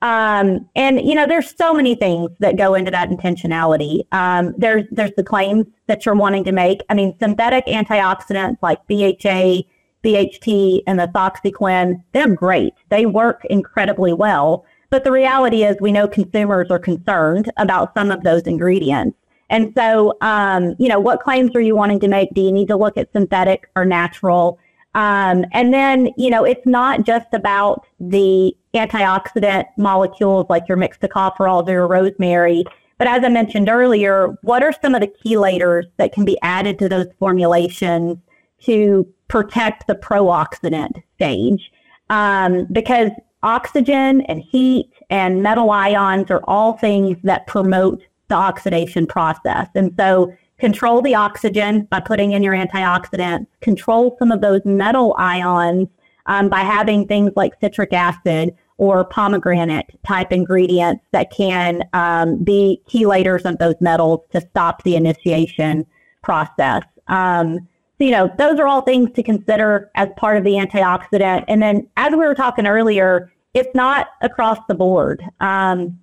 Um, 0.00 0.66
and 0.74 1.06
you 1.06 1.14
know, 1.14 1.26
there's 1.26 1.54
so 1.54 1.74
many 1.74 1.94
things 1.94 2.30
that 2.38 2.56
go 2.56 2.74
into 2.74 2.90
that 2.90 3.10
intentionality. 3.10 4.06
Um, 4.12 4.54
there's 4.56 4.84
there's 4.90 5.12
the 5.18 5.24
claims 5.24 5.66
that 5.86 6.06
you're 6.06 6.14
wanting 6.14 6.44
to 6.44 6.52
make. 6.52 6.80
I 6.88 6.94
mean, 6.94 7.14
synthetic 7.20 7.66
antioxidants 7.66 8.56
like 8.62 8.78
BHA, 8.88 9.68
BHT, 10.04 10.82
and 10.86 10.98
the 10.98 11.08
ethoxyquin, 11.08 12.02
they're 12.12 12.34
great. 12.34 12.74
They 12.90 13.06
work 13.06 13.44
incredibly 13.46 14.12
well. 14.12 14.64
But 14.90 15.04
the 15.04 15.10
reality 15.10 15.64
is, 15.64 15.76
we 15.80 15.90
know 15.90 16.06
consumers 16.06 16.70
are 16.70 16.78
concerned 16.78 17.50
about 17.56 17.94
some 17.94 18.10
of 18.10 18.22
those 18.22 18.42
ingredients. 18.42 19.16
And 19.50 19.72
so, 19.76 20.16
um, 20.20 20.74
you 20.78 20.88
know, 20.88 21.00
what 21.00 21.20
claims 21.20 21.54
are 21.54 21.60
you 21.60 21.76
wanting 21.76 22.00
to 22.00 22.08
make? 22.08 22.32
Do 22.34 22.40
you 22.40 22.52
need 22.52 22.68
to 22.68 22.76
look 22.76 22.96
at 22.96 23.12
synthetic 23.12 23.68
or 23.76 23.84
natural? 23.84 24.58
Um, 24.94 25.44
and 25.52 25.74
then, 25.74 26.10
you 26.16 26.30
know, 26.30 26.44
it's 26.44 26.64
not 26.66 27.04
just 27.04 27.26
about 27.32 27.86
the 27.98 28.56
antioxidant 28.74 29.66
molecules 29.76 30.46
like 30.48 30.68
your 30.68 30.76
mixed 30.76 31.00
tocopherols 31.00 31.66
or 31.68 31.72
your 31.72 31.86
rosemary. 31.86 32.64
But 32.98 33.08
as 33.08 33.24
I 33.24 33.28
mentioned 33.28 33.68
earlier, 33.68 34.38
what 34.42 34.62
are 34.62 34.72
some 34.80 34.94
of 34.94 35.00
the 35.00 35.12
chelators 35.24 35.84
that 35.96 36.12
can 36.12 36.24
be 36.24 36.38
added 36.42 36.78
to 36.78 36.88
those 36.88 37.06
formulations 37.18 38.18
to 38.62 39.06
protect 39.34 39.88
the 39.88 39.96
pro-oxidant 39.96 41.02
stage? 41.16 41.72
Um, 42.08 42.68
because 42.70 43.10
oxygen 43.42 44.20
and 44.22 44.40
heat 44.40 44.92
and 45.10 45.42
metal 45.42 45.72
ions 45.72 46.30
are 46.30 46.42
all 46.44 46.74
things 46.74 47.18
that 47.24 47.48
promote 47.48 48.00
the 48.28 48.36
oxidation 48.36 49.08
process. 49.08 49.66
And 49.74 49.92
so 49.98 50.32
control 50.58 51.02
the 51.02 51.16
oxygen 51.16 51.88
by 51.90 51.98
putting 51.98 52.30
in 52.30 52.44
your 52.44 52.54
antioxidants, 52.54 53.48
control 53.60 54.14
some 54.20 54.30
of 54.30 54.40
those 54.40 54.60
metal 54.64 55.16
ions 55.18 55.88
um, 56.26 56.48
by 56.48 56.60
having 56.60 57.04
things 57.08 57.32
like 57.34 57.58
citric 57.60 57.92
acid 57.92 58.54
or 58.78 59.04
pomegranate 59.04 59.90
type 60.06 60.30
ingredients 60.30 61.04
that 61.10 61.32
can 61.32 61.82
um, 61.92 62.44
be 62.44 62.80
chelators 62.88 63.44
of 63.44 63.58
those 63.58 63.74
metals 63.80 64.20
to 64.30 64.40
stop 64.40 64.84
the 64.84 64.94
initiation 64.94 65.84
process. 66.22 66.84
Um, 67.08 67.68
you 67.98 68.10
know, 68.10 68.30
those 68.38 68.58
are 68.58 68.66
all 68.66 68.82
things 68.82 69.10
to 69.12 69.22
consider 69.22 69.90
as 69.94 70.08
part 70.16 70.36
of 70.36 70.44
the 70.44 70.52
antioxidant. 70.52 71.44
And 71.48 71.62
then, 71.62 71.88
as 71.96 72.12
we 72.12 72.18
were 72.18 72.34
talking 72.34 72.66
earlier, 72.66 73.32
it's 73.54 73.74
not 73.74 74.08
across 74.20 74.58
the 74.68 74.74
board. 74.74 75.22
Um, 75.40 75.98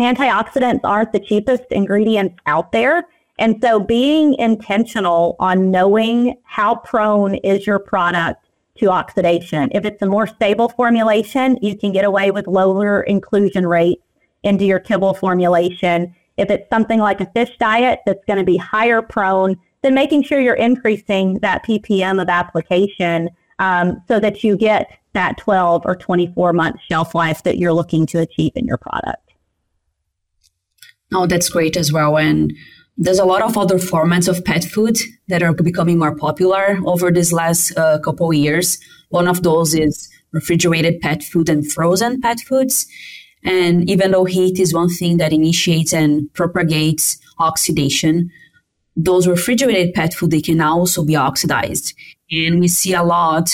antioxidants 0.00 0.80
aren't 0.84 1.12
the 1.12 1.20
cheapest 1.20 1.64
ingredients 1.70 2.36
out 2.46 2.72
there. 2.72 3.06
And 3.38 3.60
so 3.60 3.80
being 3.80 4.34
intentional 4.34 5.36
on 5.38 5.70
knowing 5.70 6.36
how 6.44 6.76
prone 6.76 7.34
is 7.36 7.66
your 7.66 7.78
product 7.78 8.46
to 8.78 8.90
oxidation. 8.90 9.70
If 9.72 9.84
it's 9.84 10.02
a 10.02 10.06
more 10.06 10.26
stable 10.26 10.68
formulation, 10.68 11.58
you 11.62 11.76
can 11.76 11.92
get 11.92 12.04
away 12.04 12.30
with 12.30 12.46
lower 12.46 13.02
inclusion 13.02 13.66
rates 13.66 14.02
into 14.42 14.64
your 14.64 14.80
kibble 14.80 15.14
formulation. 15.14 16.14
If 16.36 16.50
it's 16.50 16.68
something 16.70 17.00
like 17.00 17.20
a 17.20 17.30
fish 17.32 17.56
diet 17.58 18.00
that's 18.06 18.24
going 18.26 18.38
to 18.38 18.44
be 18.44 18.56
higher 18.56 19.02
prone, 19.02 19.56
then 19.84 19.94
making 19.94 20.22
sure 20.22 20.40
you're 20.40 20.54
increasing 20.54 21.38
that 21.40 21.64
ppm 21.64 22.20
of 22.20 22.28
application 22.28 23.28
um, 23.58 24.02
so 24.08 24.18
that 24.18 24.42
you 24.42 24.56
get 24.56 24.98
that 25.12 25.38
12 25.38 25.82
or 25.84 25.96
24 25.96 26.52
month 26.52 26.76
shelf 26.88 27.14
life 27.14 27.42
that 27.44 27.58
you're 27.58 27.72
looking 27.72 28.06
to 28.06 28.18
achieve 28.18 28.52
in 28.54 28.66
your 28.66 28.76
product. 28.76 29.32
Oh, 31.12 31.26
that's 31.26 31.48
great 31.48 31.76
as 31.76 31.92
well. 31.92 32.18
And 32.18 32.52
there's 32.96 33.18
a 33.18 33.24
lot 33.24 33.42
of 33.42 33.56
other 33.56 33.78
formats 33.78 34.28
of 34.28 34.44
pet 34.44 34.64
food 34.64 34.98
that 35.28 35.42
are 35.42 35.52
becoming 35.52 35.98
more 35.98 36.16
popular 36.16 36.78
over 36.84 37.10
these 37.10 37.32
last 37.32 37.76
uh, 37.76 37.98
couple 38.00 38.30
of 38.30 38.36
years. 38.36 38.78
One 39.08 39.28
of 39.28 39.42
those 39.42 39.74
is 39.74 40.10
refrigerated 40.32 41.00
pet 41.00 41.22
food 41.22 41.48
and 41.48 41.70
frozen 41.70 42.20
pet 42.20 42.40
foods. 42.40 42.86
And 43.44 43.88
even 43.88 44.10
though 44.10 44.24
heat 44.24 44.58
is 44.58 44.74
one 44.74 44.88
thing 44.88 45.18
that 45.18 45.32
initiates 45.32 45.92
and 45.92 46.32
propagates 46.34 47.18
oxidation, 47.38 48.30
those 48.96 49.26
refrigerated 49.26 49.94
pet 49.94 50.14
food, 50.14 50.30
they 50.30 50.40
can 50.40 50.60
also 50.60 51.04
be 51.04 51.16
oxidized. 51.16 51.94
And 52.30 52.60
we 52.60 52.68
see 52.68 52.94
a 52.94 53.02
lot 53.02 53.50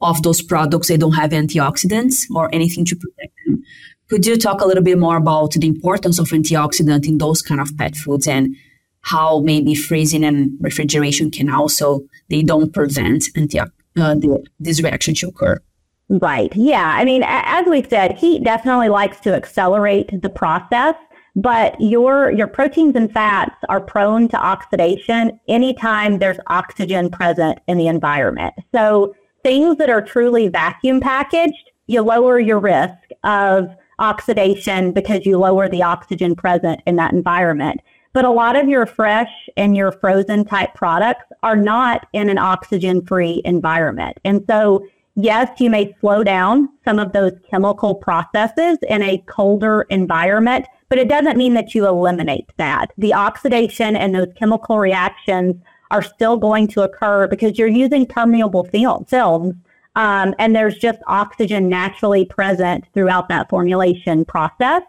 of 0.00 0.22
those 0.22 0.42
products, 0.42 0.88
they 0.88 0.96
don't 0.96 1.12
have 1.12 1.30
antioxidants 1.30 2.24
or 2.34 2.48
anything 2.54 2.84
to 2.86 2.96
protect 2.96 3.32
them. 3.46 3.62
Could 4.08 4.26
you 4.26 4.38
talk 4.38 4.60
a 4.60 4.66
little 4.66 4.82
bit 4.82 4.98
more 4.98 5.16
about 5.16 5.52
the 5.52 5.66
importance 5.66 6.18
of 6.18 6.28
antioxidant 6.28 7.06
in 7.06 7.18
those 7.18 7.42
kind 7.42 7.60
of 7.60 7.76
pet 7.76 7.94
foods 7.96 8.26
and 8.26 8.56
how 9.02 9.40
maybe 9.40 9.74
freezing 9.74 10.24
and 10.24 10.52
refrigeration 10.60 11.30
can 11.30 11.50
also, 11.50 12.00
they 12.30 12.42
don't 12.42 12.72
prevent 12.72 13.24
anti- 13.36 13.60
uh, 13.60 14.16
this 14.58 14.82
reaction 14.82 15.14
to 15.14 15.28
occur? 15.28 15.60
Right. 16.08 16.54
Yeah. 16.56 16.94
I 16.96 17.04
mean, 17.04 17.22
as 17.26 17.66
we 17.66 17.82
said, 17.82 18.16
heat 18.16 18.42
definitely 18.42 18.88
likes 18.88 19.20
to 19.20 19.34
accelerate 19.34 20.22
the 20.22 20.30
process, 20.30 20.94
but 21.38 21.80
your 21.80 22.32
your 22.32 22.48
proteins 22.48 22.96
and 22.96 23.12
fats 23.12 23.54
are 23.68 23.80
prone 23.80 24.26
to 24.28 24.36
oxidation 24.36 25.38
anytime 25.46 26.18
there's 26.18 26.38
oxygen 26.48 27.08
present 27.10 27.60
in 27.68 27.78
the 27.78 27.86
environment. 27.86 28.54
So 28.74 29.14
things 29.44 29.76
that 29.76 29.88
are 29.88 30.02
truly 30.02 30.48
vacuum 30.48 31.00
packaged, 31.00 31.70
you 31.86 32.02
lower 32.02 32.40
your 32.40 32.58
risk 32.58 32.98
of 33.22 33.68
oxidation 34.00 34.92
because 34.92 35.24
you 35.26 35.38
lower 35.38 35.68
the 35.68 35.82
oxygen 35.82 36.34
present 36.34 36.80
in 36.86 36.96
that 36.96 37.12
environment. 37.12 37.80
But 38.12 38.24
a 38.24 38.30
lot 38.30 38.56
of 38.56 38.68
your 38.68 38.86
fresh 38.86 39.30
and 39.56 39.76
your 39.76 39.92
frozen 39.92 40.44
type 40.44 40.74
products 40.74 41.26
are 41.44 41.56
not 41.56 42.08
in 42.12 42.28
an 42.28 42.38
oxygen 42.38 43.06
free 43.06 43.42
environment. 43.44 44.18
And 44.24 44.44
so, 44.48 44.84
yes, 45.14 45.60
you 45.60 45.70
may 45.70 45.94
slow 46.00 46.24
down 46.24 46.68
some 46.84 46.98
of 46.98 47.12
those 47.12 47.32
chemical 47.48 47.94
processes 47.94 48.78
in 48.88 49.02
a 49.02 49.22
colder 49.26 49.82
environment, 49.82 50.66
but 50.88 50.98
it 50.98 51.08
doesn't 51.08 51.36
mean 51.36 51.54
that 51.54 51.74
you 51.74 51.86
eliminate 51.86 52.50
that. 52.56 52.92
The 52.98 53.14
oxidation 53.14 53.96
and 53.96 54.14
those 54.14 54.32
chemical 54.36 54.78
reactions 54.78 55.56
are 55.90 56.02
still 56.02 56.36
going 56.36 56.68
to 56.68 56.82
occur 56.82 57.26
because 57.26 57.58
you're 57.58 57.68
using 57.68 58.06
permeable 58.06 58.64
films 58.64 59.54
um, 59.96 60.34
and 60.38 60.54
there's 60.54 60.78
just 60.78 61.00
oxygen 61.06 61.68
naturally 61.68 62.24
present 62.24 62.84
throughout 62.94 63.28
that 63.28 63.48
formulation 63.48 64.24
process. 64.24 64.82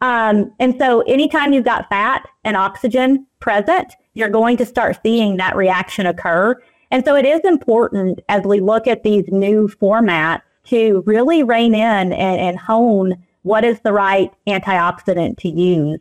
Um, 0.00 0.52
and 0.58 0.76
so 0.78 1.00
anytime 1.02 1.52
you've 1.52 1.64
got 1.64 1.88
fat 1.88 2.26
and 2.44 2.56
oxygen 2.56 3.26
present, 3.40 3.94
you're 4.14 4.28
going 4.28 4.56
to 4.58 4.66
start 4.66 4.98
seeing 5.02 5.36
that 5.36 5.56
reaction 5.56 6.06
occur. 6.06 6.60
And 6.90 7.04
so 7.04 7.16
it 7.16 7.24
is 7.24 7.40
important 7.44 8.20
as 8.28 8.44
we 8.44 8.60
look 8.60 8.86
at 8.86 9.02
these 9.02 9.24
new 9.28 9.68
formats 9.68 10.42
to 10.66 11.02
really 11.06 11.42
rein 11.42 11.74
in 11.74 12.12
and, 12.12 12.14
and 12.40 12.58
hone 12.58 13.25
what 13.46 13.64
is 13.64 13.78
the 13.84 13.92
right 13.92 14.32
antioxidant 14.48 15.38
to 15.38 15.48
use. 15.48 16.00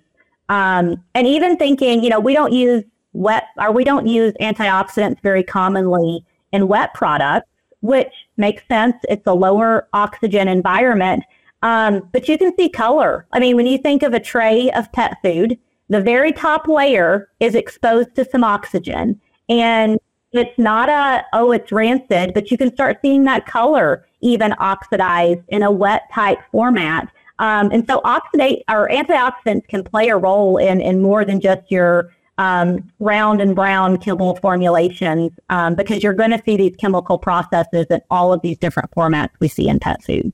Um, 0.50 1.04
and 1.14 1.28
even 1.28 1.58
thinking, 1.58 2.04
you 2.04 2.10
know, 2.10 2.20
we 2.20 2.34
don't 2.34 2.52
use 2.52 2.84
wet 3.14 3.50
or 3.58 3.72
we 3.72 3.84
don't 3.84 4.08
use 4.08 4.34
antioxidants 4.42 5.22
very 5.22 5.44
commonly 5.44 6.26
in 6.52 6.68
wet 6.68 6.96
products, 6.96 7.48
which 7.82 8.12
makes 8.38 8.64
sense. 8.68 8.96
It's 9.10 9.28
a 9.28 9.34
lower 9.34 9.88
oxygen 9.94 10.48
environment. 10.48 11.24
Um, 11.62 12.10
but 12.12 12.28
you 12.28 12.36
can 12.40 12.52
see 12.58 12.68
color. 12.68 13.28
I 13.32 13.40
mean, 13.40 13.56
when 13.56 13.68
you 13.68 13.78
think 13.78 14.02
of 14.02 14.16
a 14.16 14.20
tray 14.20 14.72
of 14.72 14.92
pet 14.92 15.18
food, 15.22 15.60
the 15.90 16.02
very 16.02 16.34
top 16.34 16.68
layer 16.68 17.30
is 17.40 17.54
exposed 17.54 18.16
to 18.16 18.26
some 18.26 18.44
oxygen. 18.44 19.22
And 19.50 20.00
it's 20.32 20.58
not 20.58 20.90
a, 20.90 21.24
oh, 21.34 21.52
it's 21.52 21.72
rancid, 21.72 22.34
but 22.34 22.50
you 22.50 22.58
can 22.58 22.74
start 22.74 22.98
seeing 23.04 23.24
that 23.26 23.46
color 23.46 24.08
even 24.22 24.56
oxidized 24.58 25.42
in 25.50 25.62
a 25.62 25.72
wet 25.72 26.10
type 26.12 26.40
format. 26.52 27.08
Um, 27.40 27.70
and 27.72 27.86
so 27.88 28.02
oxidate 28.02 28.62
or 28.70 28.90
antioxidants 28.90 29.68
can 29.68 29.84
play 29.84 30.10
a 30.10 30.18
role 30.18 30.58
in, 30.58 30.82
in 30.82 31.02
more 31.02 31.26
than 31.26 31.42
just 31.42 31.70
your 31.70 32.12
um, 32.38 32.92
round 33.00 33.42
and 33.42 33.56
brown 33.56 33.98
kibble 33.98 34.36
formulations 34.38 35.32
um, 35.50 35.76
because 35.76 36.04
you're 36.04 36.14
going 36.14 36.32
to 36.32 36.42
see 36.46 36.58
these 36.58 36.76
chemical 36.78 37.18
processes 37.18 37.86
in 37.90 38.02
all 38.10 38.34
of 38.34 38.42
these 38.42 38.58
different 38.58 38.92
formats 38.92 39.32
we 39.40 39.48
see 39.48 39.68
in 39.68 39.80
pet 39.80 40.04
food. 40.04 40.32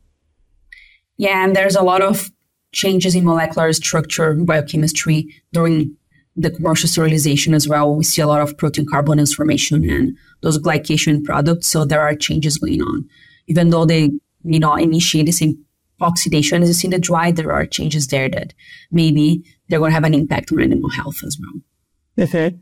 Yeah, 1.17 1.43
and 1.43 1.55
there's 1.55 1.75
a 1.75 1.83
lot 1.83 2.01
of 2.01 2.31
changes 2.71 3.15
in 3.15 3.25
molecular 3.25 3.71
structure, 3.73 4.33
biochemistry 4.33 5.27
during 5.53 5.95
the 6.35 6.49
commercial 6.49 6.87
sterilization 6.87 7.53
as 7.53 7.67
well. 7.67 7.95
We 7.95 8.03
see 8.03 8.21
a 8.21 8.27
lot 8.27 8.41
of 8.41 8.57
protein 8.57 8.85
carbonyl 8.85 9.33
formation 9.35 9.87
and 9.89 10.17
those 10.41 10.57
glycation 10.57 11.23
products. 11.23 11.67
So 11.67 11.85
there 11.85 12.01
are 12.01 12.15
changes 12.15 12.57
going 12.57 12.81
on. 12.81 13.07
Even 13.47 13.69
though 13.69 13.85
they 13.85 14.11
may 14.43 14.59
not 14.59 14.81
initiate 14.81 15.25
the 15.25 15.31
same 15.31 15.63
oxidation 16.01 16.61
as 16.61 16.69
you 16.69 16.73
see 16.73 16.87
in 16.87 16.91
the 16.91 16.99
dry, 16.99 17.31
there 17.31 17.51
are 17.51 17.65
changes 17.65 18.07
there 18.07 18.29
that 18.29 18.53
maybe 18.91 19.43
they're 19.67 19.79
going 19.79 19.91
to 19.91 19.95
have 19.95 20.03
an 20.03 20.13
impact 20.13 20.51
on 20.51 20.61
animal 20.61 20.89
health 20.89 21.23
as 21.25 21.37
well. 21.39 22.27
Mm-hmm. 22.27 22.57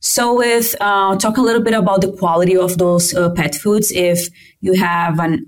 So, 0.00 0.34
with 0.36 0.74
uh, 0.80 1.16
talk 1.16 1.36
a 1.36 1.42
little 1.42 1.62
bit 1.62 1.74
about 1.74 2.00
the 2.00 2.12
quality 2.12 2.56
of 2.56 2.78
those 2.78 3.14
uh, 3.14 3.30
pet 3.30 3.54
foods. 3.54 3.92
If 3.92 4.28
you 4.60 4.74
have 4.74 5.20
a 5.20 5.38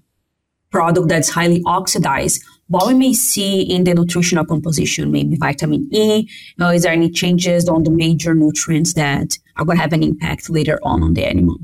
product 0.71 1.09
that's 1.09 1.31
highly 1.31 1.63
oxidized, 1.65 2.43
what 2.69 2.87
we 2.87 2.95
may 2.95 3.13
see 3.13 3.63
in 3.63 3.85
the 3.85 3.95
nutritional 3.95 4.45
composition, 4.45 5.11
maybe 5.11 5.37
vitamin 5.37 5.89
E, 5.93 6.29
uh, 6.61 6.67
is 6.69 6.83
there 6.83 6.93
any 6.93 7.11
changes 7.11 7.69
on 7.69 7.83
the 7.83 7.91
major 7.91 8.35
nutrients 8.35 8.95
that 8.95 9.39
are 9.57 9.65
going 9.65 9.77
to 9.77 9.83
have 9.83 9.93
an 9.93 10.03
impact 10.03 10.49
later 10.51 10.79
on 10.83 11.03
on 11.03 11.15
the 11.15 11.25
animal? 11.25 11.57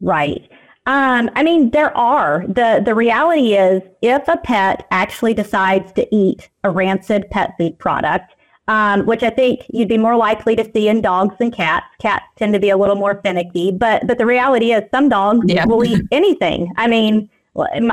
Right. 0.00 0.48
Um, 0.86 1.30
I 1.34 1.42
mean, 1.42 1.70
there 1.70 1.96
are. 1.96 2.44
The, 2.46 2.80
the 2.84 2.94
reality 2.94 3.54
is, 3.54 3.82
if 4.02 4.26
a 4.28 4.36
pet 4.36 4.86
actually 4.92 5.34
decides 5.34 5.92
to 5.92 6.14
eat 6.14 6.48
a 6.62 6.70
rancid 6.70 7.28
pet 7.30 7.54
food 7.58 7.76
product, 7.78 8.36
um, 8.68 9.04
which 9.06 9.22
I 9.22 9.30
think 9.30 9.66
you'd 9.68 9.88
be 9.88 9.98
more 9.98 10.16
likely 10.16 10.56
to 10.56 10.70
see 10.72 10.88
in 10.88 11.00
dogs 11.00 11.36
than 11.38 11.50
cats. 11.50 11.86
Cats 12.00 12.24
tend 12.36 12.52
to 12.54 12.60
be 12.60 12.70
a 12.70 12.76
little 12.76 12.96
more 12.96 13.20
finicky, 13.22 13.72
but 13.72 14.06
but 14.06 14.18
the 14.18 14.26
reality 14.26 14.72
is 14.72 14.82
some 14.90 15.08
dogs 15.08 15.46
yeah. 15.48 15.64
will 15.66 15.84
eat 15.84 16.02
anything. 16.12 16.72
I 16.76 16.88
mean, 16.88 17.30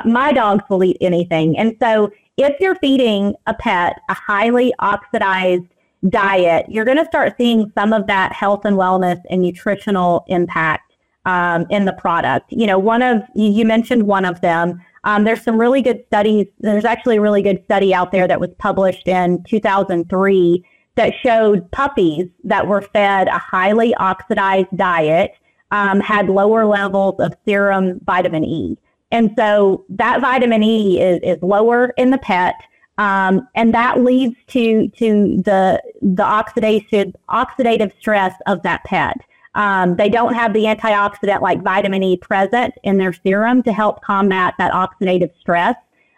my 0.06 0.32
dogs 0.34 0.64
will 0.70 0.84
eat 0.84 0.98
anything, 1.00 1.58
and 1.58 1.76
so 1.80 2.12
if 2.38 2.60
you're 2.60 2.76
feeding 2.76 3.36
a 3.46 3.54
pet 3.54 4.00
a 4.10 4.14
highly 4.14 4.74
oxidized 4.80 5.66
diet, 6.10 6.66
you're 6.70 6.86
going 6.86 6.98
to 6.98 7.06
start 7.06 7.36
seeing 7.38 7.72
some 7.76 7.94
of 7.94 8.08
that 8.08 8.34
health 8.34 8.66
and 8.66 8.76
wellness 8.76 9.22
and 9.30 9.42
nutritional 9.42 10.26
impact 10.28 10.93
um, 11.26 11.66
in 11.70 11.86
the 11.86 11.94
product. 11.94 12.52
You 12.52 12.68
know, 12.68 12.80
one 12.80 13.02
of 13.02 13.24
you 13.36 13.66
mentioned 13.66 14.04
one 14.04 14.26
of 14.26 14.42
them. 14.42 14.82
Um, 15.06 15.24
there's 15.24 15.44
some 15.44 15.60
really 15.60 15.82
good 15.82 16.04
studies. 16.08 16.48
There's 16.60 16.86
actually 16.86 17.18
a 17.18 17.22
really 17.22 17.42
good 17.42 17.62
study 17.66 17.94
out 17.94 18.12
there 18.12 18.28
that 18.28 18.40
was 18.40 18.52
published 18.58 19.08
in 19.08 19.44
2003 19.44 20.66
that 20.96 21.14
showed 21.22 21.70
puppies 21.72 22.28
that 22.44 22.68
were 22.68 22.82
fed 22.82 23.28
a 23.28 23.38
highly 23.38 23.94
oxidized 23.96 24.76
diet 24.76 25.34
um, 25.72 26.00
had 26.00 26.30
lower 26.30 26.66
levels 26.66 27.16
of 27.20 27.34
serum 27.46 28.00
vitamin 28.06 28.46
E. 28.46 28.78
And 29.12 29.32
so 29.38 29.86
that 29.90 30.22
vitamin 30.22 30.64
E 30.64 31.02
is, 31.02 31.20
is 31.24 31.42
lower 31.42 31.94
in 31.98 32.12
the 32.12 32.18
pet. 32.20 32.56
Um, 33.00 33.48
and 33.56 33.74
that 33.74 34.02
leads 34.02 34.36
to 34.50 34.88
to 34.90 35.42
the 35.44 35.82
the 36.02 36.24
oxidation 36.24 37.14
oxidative 37.28 37.92
stress 38.00 38.36
of 38.46 38.62
that 38.62 38.84
pet. 38.84 39.18
Um, 39.56 39.96
they 39.96 40.10
don't 40.10 40.34
have 40.34 40.54
the 40.54 40.64
antioxidant 40.64 41.42
like 41.42 41.62
vitamin 41.62 42.04
E 42.04 42.18
present 42.18 42.74
in 42.84 42.98
their 42.98 43.14
serum 43.14 43.62
to 43.64 43.74
help 43.74 44.02
combat 44.02 44.56
that 44.58 44.72
oxidative 44.72 45.32
stress 45.40 45.76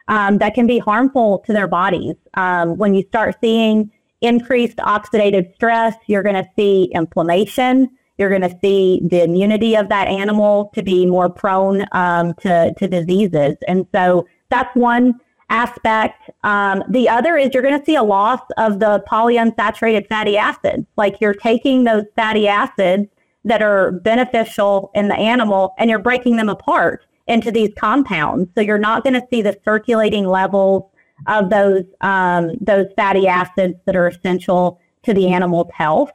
um, 0.07 0.37
that 0.37 0.53
can 0.53 0.67
be 0.67 0.79
harmful 0.79 1.39
to 1.45 1.53
their 1.53 1.67
bodies. 1.67 2.15
Um, 2.35 2.77
when 2.77 2.93
you 2.93 3.03
start 3.07 3.35
seeing 3.41 3.91
increased 4.21 4.77
oxidative 4.77 5.53
stress, 5.55 5.95
you're 6.07 6.23
going 6.23 6.35
to 6.35 6.49
see 6.55 6.89
inflammation. 6.93 7.89
You're 8.17 8.29
going 8.29 8.49
to 8.49 8.57
see 8.61 9.01
the 9.03 9.23
immunity 9.23 9.75
of 9.75 9.89
that 9.89 10.07
animal 10.07 10.71
to 10.73 10.81
be 10.81 11.05
more 11.05 11.29
prone 11.29 11.85
um, 11.91 12.33
to, 12.35 12.73
to 12.77 12.87
diseases. 12.87 13.57
And 13.67 13.85
so 13.93 14.25
that's 14.49 14.73
one 14.75 15.19
aspect. 15.49 16.29
Um, 16.43 16.83
the 16.89 17.09
other 17.09 17.37
is 17.37 17.53
you're 17.53 17.63
going 17.63 17.77
to 17.77 17.85
see 17.85 17.95
a 17.95 18.03
loss 18.03 18.39
of 18.57 18.79
the 18.79 19.03
polyunsaturated 19.09 20.07
fatty 20.07 20.37
acids. 20.37 20.87
Like 20.95 21.19
you're 21.19 21.33
taking 21.33 21.83
those 21.83 22.05
fatty 22.15 22.47
acids 22.47 23.07
that 23.45 23.61
are 23.61 23.91
beneficial 23.91 24.91
in 24.95 25.07
the 25.07 25.15
animal 25.15 25.73
and 25.77 25.89
you're 25.89 25.99
breaking 25.99 26.35
them 26.35 26.49
apart 26.49 27.05
into 27.27 27.51
these 27.51 27.69
compounds. 27.77 28.49
So 28.55 28.61
you're 28.61 28.77
not 28.77 29.03
going 29.03 29.13
to 29.13 29.25
see 29.31 29.41
the 29.41 29.57
circulating 29.63 30.27
levels 30.27 30.83
of 31.27 31.49
those 31.49 31.83
um, 32.01 32.51
those 32.59 32.87
fatty 32.97 33.27
acids 33.27 33.75
that 33.85 33.95
are 33.95 34.07
essential 34.07 34.79
to 35.03 35.13
the 35.13 35.31
animal's 35.31 35.71
health. 35.73 36.11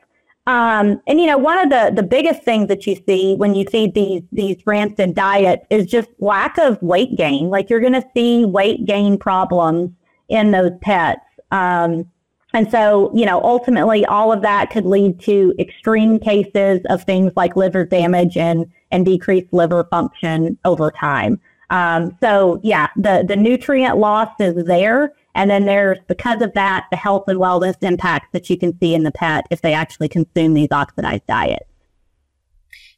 Um, 0.46 1.00
and 1.06 1.20
you 1.20 1.26
know, 1.26 1.38
one 1.38 1.58
of 1.58 1.70
the 1.70 1.92
the 1.94 2.06
biggest 2.06 2.42
things 2.42 2.68
that 2.68 2.86
you 2.86 2.96
see 3.06 3.34
when 3.36 3.54
you 3.54 3.64
see 3.70 3.86
these 3.86 4.22
these 4.32 4.56
rancid 4.66 5.14
diets 5.14 5.64
is 5.70 5.86
just 5.86 6.08
lack 6.18 6.58
of 6.58 6.80
weight 6.82 7.16
gain. 7.16 7.48
Like 7.48 7.70
you're 7.70 7.80
going 7.80 7.92
to 7.94 8.06
see 8.14 8.44
weight 8.44 8.84
gain 8.84 9.18
problems 9.18 9.90
in 10.28 10.50
those 10.50 10.72
pets. 10.80 11.20
Um, 11.50 12.10
And 12.52 12.70
so, 12.70 13.12
you 13.14 13.24
know, 13.24 13.40
ultimately 13.42 14.04
all 14.06 14.32
of 14.32 14.42
that 14.42 14.70
could 14.70 14.84
lead 14.84 15.20
to 15.20 15.54
extreme 15.58 16.18
cases 16.18 16.80
of 16.88 17.04
things 17.04 17.32
like 17.36 17.56
liver 17.56 17.84
damage 17.84 18.36
and, 18.36 18.66
and 18.90 19.06
decreased 19.06 19.52
liver 19.52 19.84
function 19.84 20.58
over 20.64 20.90
time. 20.90 21.40
Um, 21.70 22.16
so 22.20 22.60
yeah, 22.64 22.88
the, 22.96 23.24
the 23.26 23.36
nutrient 23.36 23.98
loss 23.98 24.30
is 24.40 24.64
there. 24.64 25.12
And 25.36 25.48
then 25.48 25.64
there's, 25.64 25.98
because 26.08 26.42
of 26.42 26.52
that, 26.54 26.86
the 26.90 26.96
health 26.96 27.24
and 27.28 27.38
wellness 27.38 27.76
impacts 27.82 28.28
that 28.32 28.50
you 28.50 28.58
can 28.58 28.76
see 28.80 28.94
in 28.96 29.04
the 29.04 29.12
pet 29.12 29.46
if 29.50 29.62
they 29.62 29.72
actually 29.72 30.08
consume 30.08 30.54
these 30.54 30.72
oxidized 30.72 31.26
diets. 31.28 31.66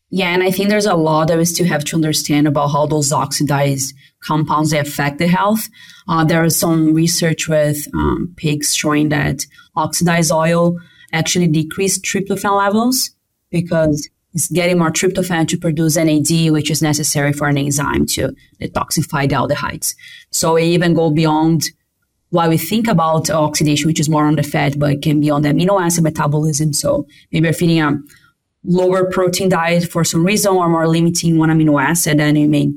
Yeah, 0.09 0.29
and 0.29 0.43
I 0.43 0.51
think 0.51 0.69
there's 0.69 0.87
a 0.87 0.95
lot 0.95 1.29
that 1.29 1.39
we 1.39 1.45
still 1.45 1.67
have 1.67 1.85
to 1.85 1.97
understand 1.97 2.47
about 2.47 2.69
how 2.69 2.87
those 2.87 3.13
oxidized 3.13 3.95
compounds 4.23 4.71
that 4.71 4.87
affect 4.87 5.19
the 5.19 5.27
health. 5.27 5.69
Uh, 6.09 6.25
there 6.25 6.45
is 6.45 6.59
some 6.59 6.95
research 6.95 7.49
with 7.49 7.87
um, 7.95 8.33
pigs 8.37 8.75
showing 8.75 9.09
that 9.11 9.47
oxidized 9.77 10.33
oil 10.33 10.79
actually 11.13 11.49
decrease 11.49 11.99
tryptophan 11.99 12.57
levels 12.57 13.11
because 13.51 14.09
it's 14.35 14.51
getting 14.51 14.79
more 14.79 14.91
tryptophan 14.91 15.47
to 15.49 15.59
produce 15.59 15.97
NAD, 15.97 16.51
which 16.53 16.71
is 16.71 16.81
necessary 16.81 17.33
for 17.33 17.49
an 17.49 17.59
enzyme 17.59 18.07
to 18.07 18.35
detoxify 18.61 19.29
the 19.29 19.35
aldehydes. 19.35 19.95
So 20.31 20.57
it 20.57 20.65
even 20.65 20.95
go 20.95 21.11
beyond 21.11 21.65
why 22.31 22.49
we 22.49 22.57
think 22.57 22.89
about 22.89 23.29
oxidation, 23.29 23.89
which 23.89 24.01
is 24.01 24.09
more 24.09 24.25
on 24.25 24.37
the 24.37 24.43
fat, 24.43 24.79
but 24.79 24.93
it 24.93 25.03
can 25.03 25.21
be 25.21 25.29
on 25.29 25.43
the 25.43 25.51
amino 25.51 25.79
acid 25.81 26.03
metabolism. 26.03 26.73
So 26.73 27.07
maybe 27.31 27.45
you're 27.45 27.53
feeding 27.53 27.83
a 27.83 27.99
lower 28.65 29.11
protein 29.11 29.51
diet 29.51 29.85
for 29.85 30.03
some 30.03 30.25
reason 30.25 30.53
or 30.53 30.69
more 30.69 30.89
limiting 30.89 31.37
one 31.37 31.51
amino 31.51 31.83
acid, 31.83 32.19
and 32.21 32.39
it 32.39 32.49
may 32.49 32.73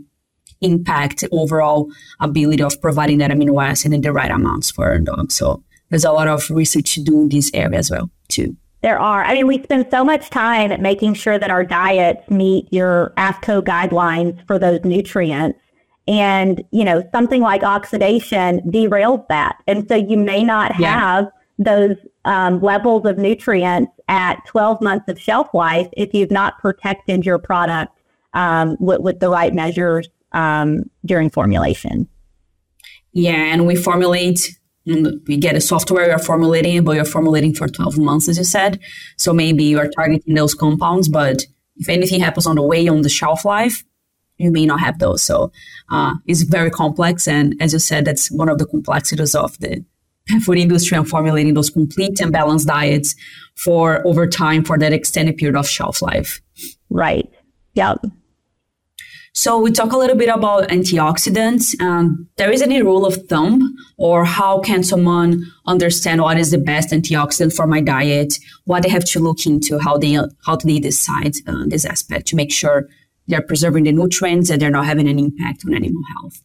impact 0.66 1.24
overall 1.32 1.90
ability 2.20 2.64
of 2.64 2.80
providing 2.82 3.20
that 3.20 3.32
amino 3.32 3.64
acid 3.64 3.94
in 3.94 4.02
the 4.02 4.12
right 4.12 4.32
amounts 4.32 4.72
for 4.72 4.92
a 4.92 5.04
dog. 5.04 5.32
So 5.32 5.64
there's 5.90 6.06
a 6.06 6.12
lot 6.12 6.28
of 6.28 6.50
research 6.50 6.96
to 6.96 7.04
do 7.04 7.22
in 7.22 7.30
this 7.30 7.52
area 7.54 7.80
as 7.80 7.92
well, 7.92 8.10
too. 8.28 8.56
There 8.82 9.00
are. 9.00 9.24
I 9.24 9.34
mean, 9.34 9.48
we 9.48 9.64
spend 9.64 9.88
so 9.90 10.04
much 10.04 10.30
time 10.30 10.80
making 10.82 11.16
sure 11.16 11.40
that 11.40 11.50
our 11.50 11.64
diets 11.64 12.30
meet 12.30 12.72
your 12.72 13.14
AAFCO 13.18 13.64
guidelines 13.64 14.46
for 14.46 14.60
those 14.60 14.84
nutrients. 14.84 15.60
And, 16.08 16.64
you 16.70 16.84
know, 16.84 17.04
something 17.12 17.42
like 17.42 17.64
oxidation 17.64 18.60
derails 18.70 19.28
that. 19.30 19.58
And 19.66 19.88
so 19.88 19.96
you 19.96 20.18
may 20.18 20.44
not 20.44 20.80
yeah. 20.80 21.00
have 21.00 21.32
those 21.58 21.96
um, 22.26 22.62
levels 22.62 23.06
of 23.06 23.18
nutrients 23.18 23.92
at 24.08 24.46
12 24.46 24.82
months 24.82 25.10
of 25.10 25.20
shelf 25.20 25.48
life 25.54 25.88
if 25.94 26.14
you've 26.14 26.32
not 26.32 26.60
protected 26.60 27.26
your 27.26 27.40
product 27.40 27.92
um, 28.34 28.78
with, 28.80 29.00
with, 29.00 29.20
the 29.20 29.30
right 29.30 29.54
measures 29.54 30.10
um, 30.32 30.84
during 31.06 31.30
formulation. 31.30 32.08
Yeah, 33.14 33.54
and 33.54 33.66
we 33.66 33.76
formulate, 33.76 34.50
we 34.86 35.38
get 35.38 35.56
a 35.56 35.62
software 35.62 36.08
you're 36.08 36.20
formulating, 36.20 36.84
but 36.84 36.96
you're 36.96 37.06
formulating 37.06 37.54
for 37.54 37.68
12 37.68 37.98
months, 37.98 38.28
as 38.28 38.38
you 38.38 38.44
said. 38.44 38.80
So 39.18 39.34
maybe 39.34 39.64
you're 39.64 39.90
targeting 39.90 40.36
those 40.36 40.54
compounds, 40.54 41.08
but 41.08 41.46
if 41.78 41.90
anything 41.90 42.20
happens 42.20 42.46
on 42.46 42.56
the 42.56 42.62
way 42.62 42.88
on 42.88 43.02
the 43.02 43.10
shelf 43.10 43.46
life, 43.46 43.84
you 44.38 44.52
may 44.52 44.66
not 44.66 44.82
have 44.82 45.00
those. 45.00 45.24
So 45.24 45.52
uh, 45.90 46.14
it's 46.26 46.42
very 46.42 46.70
complex. 46.70 47.28
And 47.28 47.56
as 47.62 47.74
you 47.74 47.80
said, 47.80 48.06
that's 48.06 48.30
one 48.30 48.50
of 48.50 48.58
the 48.58 48.66
complexities 48.66 49.34
of 49.34 49.58
the 49.60 49.84
food 50.44 50.58
industry 50.58 50.98
and 50.98 51.08
formulating 51.08 51.54
those 51.54 51.70
complete 51.70 52.20
and 52.20 52.32
balanced 52.32 52.68
diets 52.68 53.16
for 53.56 54.06
over 54.06 54.28
time 54.28 54.64
for 54.64 54.78
that 54.78 54.92
extended 54.92 55.38
period 55.38 55.56
of 55.56 55.68
shelf 55.68 56.02
life. 56.02 56.42
Right. 56.90 57.30
Yep. 57.76 58.06
So 59.38 59.60
we 59.60 59.70
talk 59.70 59.92
a 59.92 59.98
little 59.98 60.16
bit 60.16 60.30
about 60.30 60.70
antioxidants. 60.70 61.80
Um, 61.82 62.30
there 62.38 62.52
is 62.52 62.62
any 62.62 62.82
rule 62.82 63.06
of 63.06 63.28
thumb, 63.28 63.76
or 63.98 64.24
how 64.24 64.62
can 64.62 64.82
someone 64.82 65.44
understand 65.68 66.22
what 66.22 66.38
is 66.38 66.52
the 66.52 66.58
best 66.58 66.92
antioxidant 66.92 67.54
for 67.54 67.68
my 67.68 67.82
diet? 67.82 68.40
What 68.64 68.84
they 68.84 68.90
have 68.90 69.04
to 69.04 69.20
look 69.20 69.46
into, 69.46 69.78
how 69.78 69.98
they 69.98 70.14
how 70.46 70.56
do 70.56 70.68
they 70.68 70.80
decide 70.80 71.34
uh, 71.48 71.66
this 71.68 71.84
aspect 71.84 72.28
to 72.28 72.38
make 72.38 72.50
sure 72.50 72.88
they're 73.28 73.42
preserving 73.42 73.84
the 73.84 73.92
nutrients 73.92 74.50
and 74.50 74.62
they're 74.62 74.70
not 74.70 74.86
having 74.86 75.10
an 75.10 75.20
impact 75.20 75.64
on 75.66 75.74
animal 75.74 76.02
health. 76.14 76.42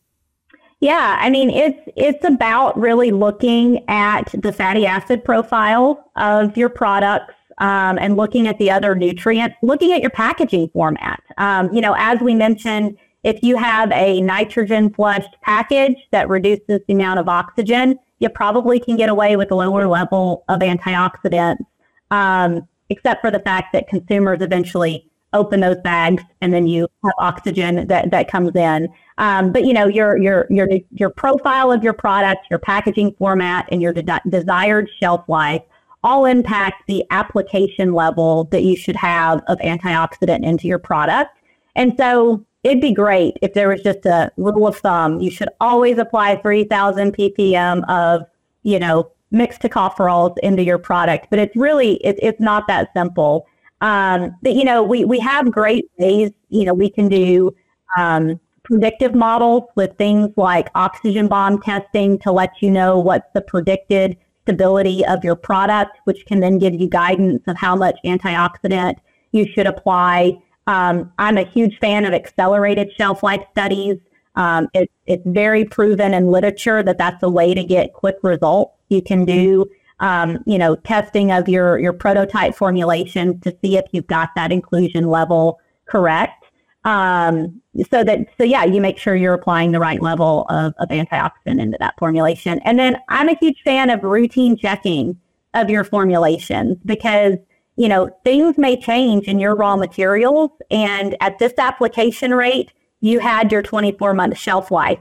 Yeah, 0.80 1.16
I 1.20 1.30
mean 1.30 1.50
it's 1.50 1.78
it's 1.94 2.24
about 2.24 2.76
really 2.76 3.12
looking 3.12 3.84
at 3.88 4.32
the 4.32 4.52
fatty 4.52 4.84
acid 4.84 5.24
profile 5.24 6.10
of 6.16 6.56
your 6.56 6.68
products 6.68 7.34
um, 7.60 7.98
and 7.98 8.16
looking 8.16 8.46
at 8.46 8.58
the 8.58 8.70
other 8.70 8.94
nutrients, 8.94 9.56
looking 9.62 9.92
at 9.92 10.00
your 10.00 10.10
packaging 10.10 10.70
format. 10.70 11.22
Um, 11.38 11.72
you 11.72 11.80
know, 11.80 11.94
as 11.96 12.20
we 12.20 12.34
mentioned, 12.34 12.96
if 13.22 13.42
you 13.42 13.56
have 13.56 13.92
a 13.92 14.20
nitrogen 14.22 14.92
flushed 14.92 15.36
package 15.42 15.96
that 16.10 16.28
reduces 16.28 16.80
the 16.88 16.94
amount 16.94 17.20
of 17.20 17.28
oxygen, 17.28 17.98
you 18.18 18.30
probably 18.30 18.80
can 18.80 18.96
get 18.96 19.10
away 19.10 19.36
with 19.36 19.50
a 19.50 19.54
lower 19.54 19.86
level 19.86 20.44
of 20.48 20.60
antioxidants, 20.60 21.64
um, 22.10 22.66
except 22.88 23.20
for 23.20 23.30
the 23.30 23.40
fact 23.40 23.72
that 23.74 23.88
consumers 23.88 24.40
eventually 24.40 25.06
open 25.32 25.60
those 25.60 25.76
bags 25.84 26.22
and 26.40 26.52
then 26.52 26.66
you 26.66 26.88
have 27.04 27.12
oxygen 27.18 27.86
that, 27.86 28.10
that 28.10 28.28
comes 28.28 28.50
in. 28.56 28.88
Um, 29.18 29.52
but 29.52 29.64
you 29.64 29.72
know, 29.72 29.86
your, 29.86 30.16
your, 30.16 30.46
your, 30.50 30.68
your 30.90 31.10
profile 31.10 31.70
of 31.70 31.84
your 31.84 31.92
product, 31.92 32.46
your 32.50 32.58
packaging 32.58 33.14
format 33.16 33.68
and 33.70 33.80
your 33.80 33.92
de- 33.92 34.22
desired 34.28 34.88
shelf 34.98 35.22
life 35.28 35.62
all 36.02 36.24
impact 36.24 36.86
the 36.86 37.04
application 37.10 37.92
level 37.92 38.44
that 38.44 38.62
you 38.62 38.76
should 38.76 38.96
have 38.96 39.42
of 39.48 39.58
antioxidant 39.58 40.44
into 40.44 40.66
your 40.66 40.78
product. 40.78 41.30
And 41.76 41.94
so 41.96 42.44
it'd 42.62 42.80
be 42.80 42.92
great 42.92 43.36
if 43.42 43.54
there 43.54 43.68
was 43.68 43.82
just 43.82 44.06
a 44.06 44.30
rule 44.36 44.66
of 44.66 44.76
thumb. 44.76 45.20
You 45.20 45.30
should 45.30 45.48
always 45.60 45.98
apply 45.98 46.36
3000 46.36 47.16
ppm 47.16 47.88
of, 47.88 48.22
you 48.62 48.78
know, 48.78 49.10
mixed 49.30 49.62
tocopherols 49.62 50.36
into 50.42 50.62
your 50.64 50.78
product, 50.78 51.28
but 51.30 51.38
it's 51.38 51.54
really, 51.54 51.94
it, 52.04 52.18
it's 52.20 52.40
not 52.40 52.66
that 52.66 52.90
simple. 52.94 53.46
Um, 53.80 54.34
but 54.42 54.54
you 54.54 54.64
know, 54.64 54.82
we, 54.82 55.04
we 55.04 55.20
have 55.20 55.50
great 55.50 55.86
ways, 55.98 56.32
you 56.48 56.64
know, 56.64 56.74
we 56.74 56.90
can 56.90 57.08
do, 57.08 57.54
um, 57.96 58.40
predictive 58.62 59.14
models 59.14 59.64
with 59.74 59.96
things 59.96 60.30
like 60.36 60.68
oxygen 60.74 61.28
bomb 61.28 61.60
testing 61.62 62.18
to 62.18 62.30
let 62.30 62.50
you 62.60 62.70
know 62.70 62.98
what's 62.98 63.26
the 63.34 63.40
predicted 63.40 64.16
stability 64.42 65.04
of 65.06 65.24
your 65.24 65.36
product, 65.36 65.98
which 66.04 66.24
can 66.26 66.40
then 66.40 66.58
give 66.58 66.74
you 66.74 66.88
guidance 66.88 67.42
of 67.46 67.56
how 67.56 67.76
much 67.76 67.98
antioxidant 68.04 68.96
you 69.32 69.46
should 69.52 69.66
apply. 69.66 70.38
Um, 70.66 71.12
I'm 71.18 71.38
a 71.38 71.44
huge 71.44 71.78
fan 71.78 72.04
of 72.04 72.12
accelerated 72.12 72.92
shelf 72.96 73.22
life 73.22 73.44
studies. 73.52 73.98
Um, 74.36 74.68
it, 74.74 74.90
it's 75.06 75.26
very 75.26 75.64
proven 75.64 76.14
in 76.14 76.30
literature 76.30 76.82
that 76.82 76.98
that's 76.98 77.22
a 77.22 77.28
way 77.28 77.54
to 77.54 77.64
get 77.64 77.92
quick 77.92 78.16
results. 78.22 78.74
You 78.88 79.02
can 79.02 79.24
do 79.24 79.70
um, 80.00 80.38
you 80.46 80.58
know, 80.58 80.76
testing 80.76 81.30
of 81.30 81.48
your, 81.48 81.78
your 81.78 81.92
prototype 81.92 82.54
formulation 82.54 83.38
to 83.40 83.56
see 83.62 83.76
if 83.76 83.84
you've 83.92 84.06
got 84.06 84.30
that 84.34 84.50
inclusion 84.50 85.08
level 85.08 85.60
correct. 85.86 86.39
Um, 86.84 87.60
so 87.90 88.02
that, 88.04 88.20
so 88.38 88.44
yeah, 88.44 88.64
you 88.64 88.80
make 88.80 88.98
sure 88.98 89.14
you're 89.14 89.34
applying 89.34 89.72
the 89.72 89.80
right 89.80 90.00
level 90.00 90.46
of, 90.48 90.72
of 90.78 90.88
antioxidant 90.88 91.60
into 91.60 91.76
that 91.78 91.94
formulation. 91.98 92.58
And 92.64 92.78
then 92.78 92.98
I'm 93.08 93.28
a 93.28 93.36
huge 93.36 93.62
fan 93.62 93.90
of 93.90 94.02
routine 94.02 94.56
checking 94.56 95.18
of 95.54 95.68
your 95.68 95.84
formulations 95.84 96.78
because, 96.84 97.34
you 97.76 97.88
know, 97.88 98.10
things 98.24 98.56
may 98.56 98.80
change 98.80 99.26
in 99.26 99.38
your 99.38 99.54
raw 99.54 99.76
materials. 99.76 100.50
And 100.70 101.16
at 101.20 101.38
this 101.38 101.52
application 101.58 102.34
rate, 102.34 102.72
you 103.00 103.18
had 103.18 103.52
your 103.52 103.62
24 103.62 104.14
month 104.14 104.38
shelf 104.38 104.70
life, 104.70 105.00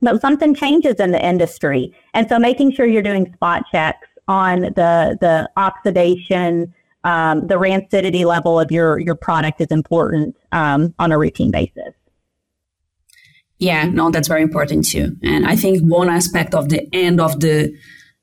but 0.00 0.20
something 0.20 0.54
changes 0.54 0.96
in 0.96 1.12
the 1.12 1.24
industry. 1.24 1.92
And 2.14 2.28
so 2.28 2.38
making 2.38 2.72
sure 2.72 2.86
you're 2.86 3.02
doing 3.02 3.32
spot 3.34 3.64
checks 3.70 4.08
on 4.28 4.62
the 4.62 5.16
the 5.20 5.48
oxidation, 5.56 6.74
um, 7.06 7.46
the 7.46 7.54
rancidity 7.54 8.24
level 8.24 8.58
of 8.58 8.72
your 8.72 8.98
your 8.98 9.14
product 9.14 9.60
is 9.60 9.68
important 9.68 10.36
um, 10.50 10.92
on 10.98 11.12
a 11.12 11.18
routine 11.18 11.52
basis. 11.52 11.94
Yeah, 13.58 13.84
no, 13.84 14.10
that's 14.10 14.28
very 14.28 14.42
important 14.42 14.84
too. 14.84 15.16
And 15.22 15.46
I 15.46 15.54
think 15.54 15.82
one 15.82 16.10
aspect 16.10 16.52
of 16.52 16.68
the 16.68 16.82
end 16.92 17.20
of 17.20 17.38
the 17.38 17.72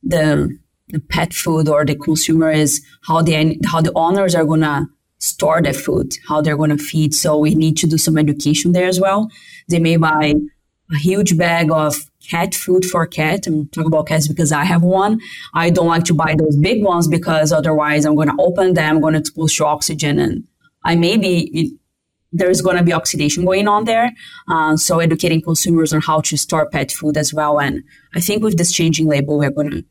the 0.04 0.60
the 0.90 1.00
pet 1.00 1.34
food 1.34 1.70
or 1.70 1.86
the 1.86 1.96
consumer 1.96 2.52
is 2.52 2.86
how 3.08 3.22
the 3.22 3.58
how 3.66 3.80
the 3.80 3.94
owners 3.96 4.36
are 4.36 4.46
gonna 4.46 4.88
store 5.18 5.62
the 5.62 5.72
food, 5.72 6.12
how 6.28 6.42
they're 6.42 6.58
gonna 6.58 6.78
feed. 6.78 7.16
So 7.16 7.38
we 7.38 7.56
need 7.56 7.78
to 7.78 7.88
do 7.88 7.98
some 7.98 8.18
education 8.18 8.74
there 8.74 8.88
as 8.88 9.00
well. 9.00 9.30
They 9.70 9.80
may 9.80 9.96
buy 9.96 10.36
a 10.92 10.98
huge 10.98 11.38
bag 11.38 11.72
of 11.72 11.96
cat 12.30 12.56
food 12.56 12.86
for 12.86 13.06
cat. 13.06 13.48
I'm 13.48 13.68
talking 13.68 13.88
about 13.88 14.08
cats 14.08 14.28
because 14.28 14.52
I 14.52 14.64
have 14.64 14.82
one. 14.82 15.20
I 15.54 15.70
don't 15.70 15.88
like 15.88 16.06
to 16.06 16.14
buy 16.14 16.36
those 16.38 16.58
big 16.58 16.84
ones 16.84 17.08
because 17.08 17.52
otherwise 17.52 18.06
I'm 18.06 18.16
going 18.16 18.30
to 18.30 18.36
open 18.40 18.74
them, 18.74 18.96
I'm 18.96 19.02
going 19.02 19.14
to 19.14 19.20
expose 19.20 19.54
to 19.56 19.66
oxygen, 19.66 20.20
and 20.20 20.44
I 20.84 20.96
maybe 20.96 21.78
there's 22.32 22.62
going 22.62 22.78
to 22.78 22.84
be 22.84 22.94
oxidation 22.94 23.46
going 23.46 23.68
on 23.68 23.86
there. 23.86 24.12
Uh, 24.48 24.76
so 24.76 25.00
educating 25.00 25.42
consumers 25.42 25.94
on 25.94 26.02
how 26.02 26.22
to 26.22 26.36
store 26.36 26.68
pet 26.70 26.92
food 26.92 27.16
as 27.16 27.34
well. 27.34 27.60
And 27.60 27.84
I 28.16 28.20
think 28.20 28.44
with 28.44 28.58
this 28.58 28.74
changing 28.74 29.08
label, 29.08 29.38
we're 29.38 29.52
going 29.52 29.72
to 29.72 29.86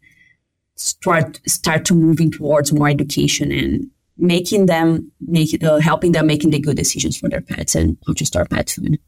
start 0.75 1.41
start 1.47 1.85
to 1.85 1.95
moving 1.95 2.31
towards 2.31 2.73
more 2.73 2.89
education 2.89 3.53
and 3.53 3.91
making 4.19 4.67
them 4.67 5.13
make 5.21 5.63
uh, 5.63 5.79
helping 5.79 6.13
them 6.13 6.27
making 6.27 6.51
the 6.51 6.59
good 6.59 6.77
decisions 6.77 7.17
for 7.17 7.29
their 7.29 7.41
pets 7.41 7.75
and 7.75 7.97
how 8.07 8.13
to 8.15 8.27
store 8.27 8.45
pet 8.47 8.71
food. 8.71 8.99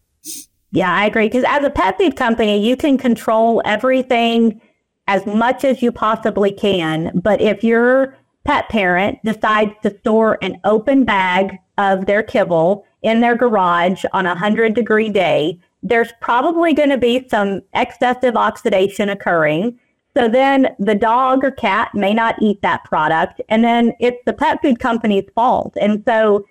Yeah, 0.74 0.92
I 0.92 1.06
agree. 1.06 1.28
Because 1.28 1.44
as 1.46 1.62
a 1.62 1.70
pet 1.70 1.96
food 1.98 2.16
company, 2.16 2.58
you 2.58 2.76
can 2.76 2.98
control 2.98 3.62
everything 3.64 4.60
as 5.06 5.24
much 5.24 5.64
as 5.64 5.82
you 5.82 5.92
possibly 5.92 6.50
can. 6.50 7.12
But 7.14 7.40
if 7.40 7.62
your 7.62 8.18
pet 8.44 8.68
parent 8.68 9.20
decides 9.24 9.72
to 9.82 9.96
store 10.00 10.36
an 10.42 10.60
open 10.64 11.04
bag 11.04 11.58
of 11.78 12.06
their 12.06 12.24
kibble 12.24 12.84
in 13.02 13.20
their 13.20 13.36
garage 13.36 14.04
on 14.12 14.26
a 14.26 14.30
100 14.30 14.74
degree 14.74 15.10
day, 15.10 15.60
there's 15.84 16.12
probably 16.20 16.74
going 16.74 16.90
to 16.90 16.98
be 16.98 17.28
some 17.28 17.60
excessive 17.74 18.34
oxidation 18.34 19.08
occurring. 19.08 19.78
So 20.16 20.28
then 20.28 20.74
the 20.80 20.96
dog 20.96 21.44
or 21.44 21.52
cat 21.52 21.94
may 21.94 22.14
not 22.14 22.34
eat 22.42 22.62
that 22.62 22.82
product, 22.82 23.40
and 23.48 23.62
then 23.62 23.92
it's 24.00 24.22
the 24.26 24.32
pet 24.32 24.60
food 24.60 24.80
company's 24.80 25.28
fault. 25.36 25.76
And 25.80 26.02
so 26.04 26.46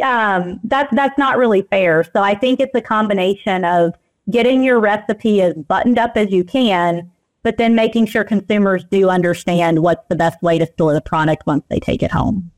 um, 0.00 0.60
that, 0.64 0.88
that's 0.92 1.18
not 1.18 1.36
really 1.36 1.62
fair. 1.62 2.04
So 2.04 2.22
I 2.22 2.34
think 2.34 2.60
it's 2.60 2.74
a 2.74 2.80
combination 2.80 3.64
of 3.64 3.94
getting 4.30 4.62
your 4.62 4.80
recipe 4.80 5.42
as 5.42 5.54
buttoned 5.54 5.98
up 5.98 6.16
as 6.16 6.30
you 6.30 6.44
can, 6.44 7.10
but 7.42 7.58
then 7.58 7.74
making 7.74 8.06
sure 8.06 8.24
consumers 8.24 8.84
do 8.90 9.08
understand 9.08 9.82
what's 9.82 10.06
the 10.08 10.16
best 10.16 10.40
way 10.42 10.58
to 10.58 10.66
store 10.66 10.94
the 10.94 11.00
product 11.00 11.46
once 11.46 11.64
they 11.68 11.80
take 11.80 12.02
it 12.02 12.12
home. 12.12 12.50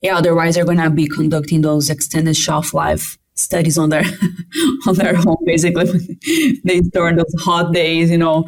Yeah, 0.00 0.16
otherwise 0.16 0.54
they're 0.54 0.64
going 0.64 0.78
to 0.78 0.90
be 0.90 1.08
conducting 1.08 1.62
those 1.62 1.90
extended 1.90 2.36
shelf 2.36 2.74
life 2.74 3.18
studies 3.36 3.76
on 3.76 3.90
their 3.90 4.04
on 4.86 4.94
their 4.94 5.14
home 5.14 5.36
basically 5.44 6.18
they 6.64 6.80
store 6.82 7.10
in 7.10 7.16
those 7.16 7.34
hot 7.40 7.72
days 7.72 8.10
you 8.10 8.16
know 8.16 8.44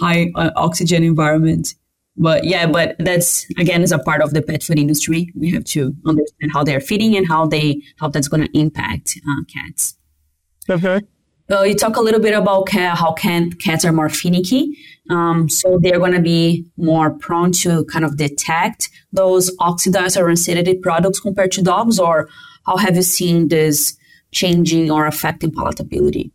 high 0.00 0.30
uh, 0.34 0.50
oxygen 0.56 1.04
environment 1.04 1.74
but 2.20 2.44
yeah 2.44 2.66
but 2.66 2.94
that's 3.00 3.46
again 3.58 3.82
is 3.82 3.90
a 3.90 3.98
part 3.98 4.22
of 4.22 4.32
the 4.32 4.42
pet 4.42 4.62
food 4.62 4.78
industry 4.78 5.32
we 5.34 5.50
have 5.50 5.64
to 5.64 5.94
understand 6.06 6.52
how 6.52 6.62
they're 6.62 6.80
feeding 6.80 7.16
and 7.16 7.26
how 7.26 7.46
they 7.46 7.80
how 7.98 8.08
that's 8.08 8.28
going 8.28 8.46
to 8.46 8.58
impact 8.58 9.18
uh, 9.28 9.42
cats 9.52 9.96
okay 10.68 11.00
uh, 11.50 11.62
you 11.62 11.74
talk 11.74 11.96
a 11.96 12.00
little 12.00 12.20
bit 12.20 12.32
about 12.32 12.68
cat, 12.68 12.96
how 12.96 13.12
can, 13.12 13.50
cats 13.54 13.84
are 13.84 13.92
more 13.92 14.08
finicky. 14.08 14.76
Um, 15.08 15.48
so 15.48 15.80
they're 15.82 15.98
going 15.98 16.12
to 16.12 16.20
be 16.20 16.64
more 16.76 17.10
prone 17.10 17.50
to 17.52 17.84
kind 17.86 18.04
of 18.04 18.16
detect 18.16 18.88
those 19.12 19.50
oxidized 19.58 20.16
or 20.16 20.28
acidated 20.28 20.80
products 20.80 21.18
compared 21.18 21.50
to 21.52 21.62
dogs, 21.62 21.98
or 21.98 22.28
how 22.66 22.76
have 22.76 22.94
you 22.94 23.02
seen 23.02 23.48
this 23.48 23.98
changing 24.30 24.92
or 24.92 25.06
affecting 25.06 25.50
palatability? 25.50 26.30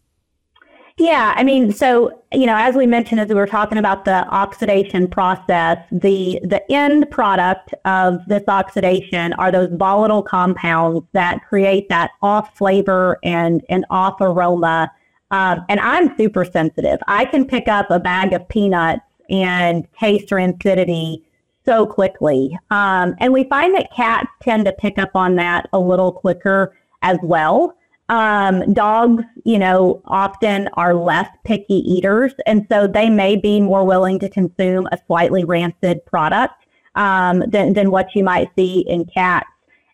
Yeah, 1.05 1.35
I 1.37 1.43
mean, 1.43 1.71
so 1.71 2.23
you 2.33 2.47
know, 2.47 2.55
as 2.57 2.73
we 2.73 2.87
mentioned 2.87 3.19
as 3.21 3.29
we 3.29 3.35
were 3.35 3.45
talking 3.45 3.77
about 3.77 4.05
the 4.05 4.27
oxidation 4.29 5.07
process, 5.07 5.77
the 5.91 6.39
the 6.43 6.63
end 6.71 7.11
product 7.11 7.75
of 7.85 8.25
this 8.25 8.41
oxidation 8.47 9.31
are 9.33 9.51
those 9.51 9.69
volatile 9.73 10.23
compounds 10.23 11.05
that 11.11 11.45
create 11.47 11.89
that 11.89 12.09
off 12.23 12.57
flavor 12.57 13.19
and 13.23 13.63
and 13.69 13.85
off 13.91 14.19
aroma. 14.19 14.91
Um, 15.29 15.63
and 15.69 15.79
I'm 15.79 16.17
super 16.17 16.43
sensitive. 16.43 16.97
I 17.07 17.25
can 17.25 17.45
pick 17.45 17.67
up 17.67 17.91
a 17.91 17.99
bag 17.99 18.33
of 18.33 18.47
peanuts 18.49 19.03
and 19.29 19.87
taste 19.99 20.29
rancidity 20.29 21.21
so 21.65 21.85
quickly. 21.85 22.57
Um, 22.71 23.13
and 23.19 23.31
we 23.31 23.43
find 23.43 23.75
that 23.75 23.93
cats 23.93 24.31
tend 24.41 24.65
to 24.65 24.73
pick 24.73 24.97
up 24.97 25.11
on 25.13 25.35
that 25.35 25.69
a 25.71 25.77
little 25.77 26.11
quicker 26.11 26.75
as 27.03 27.19
well. 27.21 27.75
Um, 28.07 28.73
dogs, 28.73 29.23
you 29.45 29.57
know, 29.57 30.01
often 30.05 30.69
are 30.73 30.93
less 30.93 31.27
picky 31.43 31.81
eaters, 31.91 32.33
and 32.45 32.67
so 32.69 32.85
they 32.85 33.09
may 33.09 33.35
be 33.35 33.59
more 33.59 33.83
willing 33.83 34.19
to 34.19 34.29
consume 34.29 34.87
a 34.91 34.99
slightly 35.07 35.43
rancid 35.43 36.05
product 36.05 36.53
um, 36.93 37.43
than, 37.47 37.73
than 37.73 37.89
what 37.89 38.13
you 38.13 38.23
might 38.23 38.49
see 38.55 38.81
in 38.87 39.05
cats. 39.05 39.49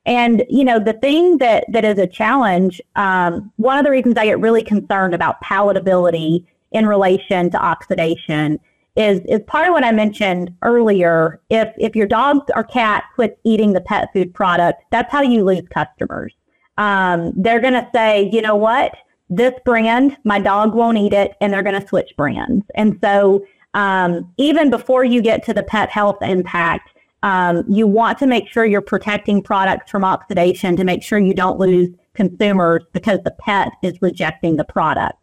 And 0.06 0.44
you 0.50 0.66
know, 0.66 0.80
the 0.80 0.94
thing 0.94 1.38
that 1.38 1.66
that 1.70 1.86
is 1.86 2.00
a 2.00 2.08
challenge. 2.08 2.82
Um, 2.96 3.52
one 3.58 3.78
of 3.78 3.86
the 3.86 3.92
reasons 3.92 4.18
I 4.18 4.26
get 4.26 4.40
really 4.40 4.64
concerned 4.64 5.14
about 5.14 5.42
palatability 5.42 6.46
in 6.72 6.88
relation 6.88 7.50
to 7.52 7.64
oxidation 7.64 8.60
is 8.96 9.22
is 9.26 9.42
part 9.48 9.68
of 9.68 9.74
what 9.74 9.86
I 9.86 9.92
mentioned 9.92 10.54
earlier. 10.64 11.40
If 11.50 11.70
if 11.78 11.96
your 11.96 12.08
dog 12.08 12.50
or 12.56 12.64
cat 12.64 13.06
quits 13.16 13.40
eating 13.44 13.74
the 13.74 13.82
pet 13.82 14.10
food 14.12 14.34
product, 14.34 14.84
that's 14.92 15.12
how 15.12 15.22
you 15.22 15.44
lose 15.44 15.68
customers 15.70 16.34
um, 16.78 17.34
they're 17.36 17.60
going 17.60 17.74
to 17.74 17.88
say, 17.94 18.30
you 18.32 18.42
know 18.42 18.56
what, 18.56 18.94
this 19.30 19.54
brand, 19.66 20.18
my 20.24 20.40
dog 20.40 20.74
won't 20.74 20.98
eat 20.98 21.14
it, 21.14 21.34
and 21.42 21.54
they're 21.54 21.64
going 21.64 21.80
to 21.80 21.88
switch 21.88 22.14
brands. 22.18 22.66
And 22.76 22.98
so, 23.02 23.46
um, 23.74 24.32
even 24.38 24.70
before 24.70 25.06
you 25.06 25.22
get 25.22 25.46
to 25.46 25.54
the 25.54 25.64
pet 25.64 25.90
health 25.90 26.18
impact, 26.22 26.90
um, 27.24 27.64
you 27.70 27.88
want 27.88 28.18
to 28.20 28.28
make 28.28 28.50
sure 28.50 28.66
you're 28.66 28.82
protecting 28.82 29.42
products 29.42 29.90
from 29.92 30.04
oxidation 30.04 30.76
to 30.76 30.84
make 30.84 31.04
sure 31.04 31.20
you 31.20 31.34
don't 31.34 31.60
lose 31.60 31.90
consumers 32.14 32.84
because 32.92 33.20
the 33.24 33.32
pet 33.32 33.72
is 33.84 34.02
rejecting 34.02 34.58
the 34.58 34.64
product. 34.64 35.18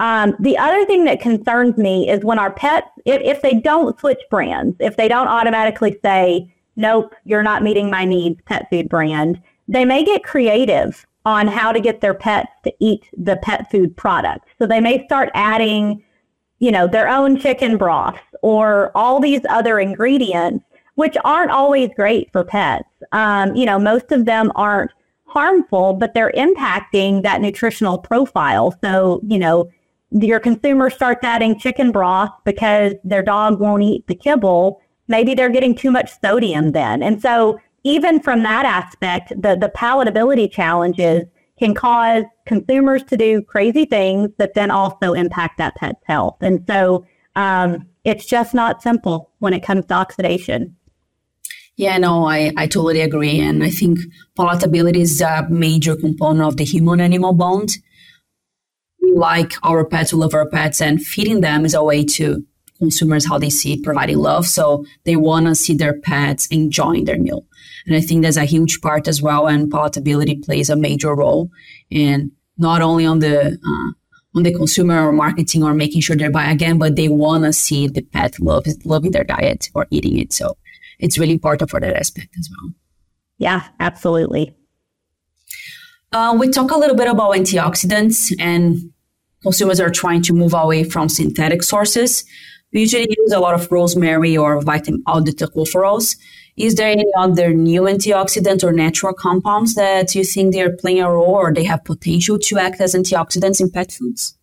Um, 0.00 0.34
the 0.40 0.58
other 0.58 0.84
thing 0.84 1.04
that 1.04 1.20
concerns 1.20 1.76
me 1.78 2.10
is 2.10 2.24
when 2.24 2.38
our 2.38 2.52
pets, 2.52 2.88
if, 3.04 3.22
if 3.22 3.42
they 3.42 3.54
don't 3.54 3.98
switch 3.98 4.20
brands, 4.30 4.76
if 4.80 4.96
they 4.96 5.08
don't 5.08 5.28
automatically 5.28 5.98
say, 6.02 6.52
nope, 6.74 7.14
you're 7.24 7.42
not 7.42 7.62
meeting 7.62 7.90
my 7.90 8.04
needs, 8.04 8.40
pet 8.44 8.68
food 8.70 8.88
brand, 8.88 9.40
they 9.68 9.84
may 9.84 10.04
get 10.04 10.24
creative 10.24 11.06
on 11.24 11.48
how 11.48 11.72
to 11.72 11.80
get 11.80 12.00
their 12.00 12.14
pets 12.14 12.52
to 12.64 12.72
eat 12.78 13.04
the 13.16 13.36
pet 13.38 13.70
food 13.70 13.96
product. 13.96 14.46
So 14.58 14.66
they 14.66 14.80
may 14.80 15.04
start 15.06 15.30
adding, 15.34 16.02
you 16.60 16.70
know, 16.70 16.86
their 16.86 17.08
own 17.08 17.38
chicken 17.38 17.76
broth 17.76 18.20
or 18.42 18.92
all 18.94 19.20
these 19.20 19.40
other 19.48 19.80
ingredients, 19.80 20.64
which 20.94 21.16
aren't 21.24 21.50
always 21.50 21.90
great 21.96 22.30
for 22.30 22.44
pets. 22.44 22.88
Um, 23.10 23.56
you 23.56 23.66
know, 23.66 23.78
most 23.78 24.12
of 24.12 24.24
them 24.24 24.52
aren't 24.54 24.92
harmful, 25.24 25.94
but 25.94 26.14
they're 26.14 26.32
impacting 26.32 27.22
that 27.22 27.40
nutritional 27.40 27.98
profile. 27.98 28.74
So, 28.82 29.20
you 29.26 29.38
know, 29.38 29.68
your 30.12 30.38
consumer 30.38 30.90
starts 30.90 31.24
adding 31.24 31.58
chicken 31.58 31.90
broth 31.90 32.30
because 32.44 32.94
their 33.02 33.22
dog 33.22 33.58
won't 33.60 33.82
eat 33.82 34.06
the 34.06 34.14
kibble. 34.14 34.80
Maybe 35.08 35.34
they're 35.34 35.50
getting 35.50 35.74
too 35.74 35.90
much 35.90 36.10
sodium 36.20 36.72
then. 36.72 37.02
And 37.02 37.20
so 37.20 37.58
even 37.86 38.18
from 38.18 38.42
that 38.42 38.64
aspect, 38.64 39.28
the, 39.40 39.56
the 39.56 39.70
palatability 39.76 40.50
challenges 40.50 41.22
can 41.56 41.72
cause 41.72 42.24
consumers 42.44 43.04
to 43.04 43.16
do 43.16 43.40
crazy 43.40 43.84
things 43.84 44.28
that 44.38 44.54
then 44.54 44.72
also 44.72 45.12
impact 45.12 45.56
that 45.58 45.76
pet's 45.76 46.02
health. 46.04 46.36
And 46.40 46.64
so 46.66 47.06
um, 47.36 47.86
it's 48.02 48.26
just 48.26 48.54
not 48.54 48.82
simple 48.82 49.30
when 49.38 49.52
it 49.54 49.62
comes 49.62 49.86
to 49.86 49.94
oxidation. 49.94 50.74
Yeah, 51.76 51.96
no, 51.98 52.26
I, 52.26 52.52
I 52.56 52.66
totally 52.66 53.02
agree. 53.02 53.38
And 53.38 53.62
I 53.62 53.70
think 53.70 54.00
palatability 54.36 54.96
is 54.96 55.20
a 55.20 55.46
major 55.48 55.94
component 55.94 56.44
of 56.44 56.56
the 56.56 56.64
human 56.64 57.00
animal 57.00 57.34
bond. 57.34 57.70
We 59.00 59.12
like 59.12 59.52
our 59.62 59.84
pets, 59.84 60.12
we 60.12 60.18
love 60.18 60.34
our 60.34 60.48
pets, 60.48 60.80
and 60.80 61.00
feeding 61.00 61.40
them 61.40 61.64
is 61.64 61.74
a 61.74 61.84
way 61.84 62.04
to 62.04 62.44
consumers 62.78 63.26
how 63.26 63.38
they 63.38 63.50
see 63.50 63.80
providing 63.80 64.18
love. 64.18 64.46
So 64.46 64.84
they 65.04 65.16
want 65.16 65.46
to 65.46 65.54
see 65.54 65.74
their 65.74 65.98
pets 66.00 66.46
enjoying 66.48 67.04
their 67.04 67.18
meal. 67.18 67.44
And 67.86 67.94
I 67.94 68.00
think 68.00 68.22
that's 68.22 68.36
a 68.36 68.44
huge 68.44 68.80
part 68.80 69.08
as 69.08 69.22
well. 69.22 69.46
And 69.46 69.70
palatability 69.70 70.44
plays 70.44 70.70
a 70.70 70.76
major 70.76 71.14
role 71.14 71.50
in 71.90 72.32
not 72.58 72.82
only 72.82 73.06
on 73.06 73.20
the, 73.20 73.52
uh, 73.52 73.92
on 74.36 74.42
the 74.42 74.52
consumer 74.52 75.06
or 75.06 75.12
marketing 75.12 75.62
or 75.62 75.74
making 75.74 76.00
sure 76.00 76.16
they 76.16 76.28
buy 76.28 76.50
again, 76.50 76.78
but 76.78 76.96
they 76.96 77.08
want 77.08 77.44
to 77.44 77.52
see 77.52 77.86
the 77.86 78.02
pet 78.02 78.38
love, 78.40 78.66
loving 78.84 79.12
their 79.12 79.24
diet 79.24 79.70
or 79.74 79.86
eating 79.90 80.18
it. 80.18 80.32
So 80.32 80.56
it's 80.98 81.18
really 81.18 81.32
important 81.32 81.70
for 81.70 81.80
that 81.80 81.96
aspect 81.96 82.34
as 82.38 82.50
well. 82.50 82.72
Yeah, 83.38 83.68
absolutely. 83.80 84.54
Uh, 86.12 86.36
we 86.38 86.48
talk 86.48 86.70
a 86.70 86.78
little 86.78 86.96
bit 86.96 87.08
about 87.08 87.34
antioxidants 87.34 88.34
and 88.38 88.92
consumers 89.42 89.80
are 89.80 89.90
trying 89.90 90.22
to 90.22 90.32
move 90.32 90.54
away 90.54 90.84
from 90.84 91.08
synthetic 91.08 91.62
sources. 91.62 92.24
We 92.72 92.80
usually 92.80 93.06
use 93.08 93.32
a 93.32 93.38
lot 93.38 93.54
of 93.54 93.70
rosemary 93.70 94.36
or 94.36 94.60
vitamin 94.60 95.02
or 95.06 95.22
the 95.22 95.32
tocopherols. 95.32 96.16
Is 96.56 96.74
there 96.74 96.88
any 96.88 97.06
other 97.16 97.52
new 97.52 97.82
antioxidant 97.82 98.64
or 98.64 98.72
natural 98.72 99.12
compounds 99.12 99.74
that 99.74 100.14
you 100.14 100.24
think 100.24 100.52
they're 100.52 100.76
playing 100.76 101.02
a 101.02 101.10
role 101.10 101.34
or 101.34 101.52
they 101.52 101.64
have 101.64 101.84
potential 101.84 102.38
to 102.38 102.58
act 102.58 102.80
as 102.80 102.94
antioxidants 102.94 103.60
in 103.60 103.70
pet 103.70 103.92
foods? 103.92 104.36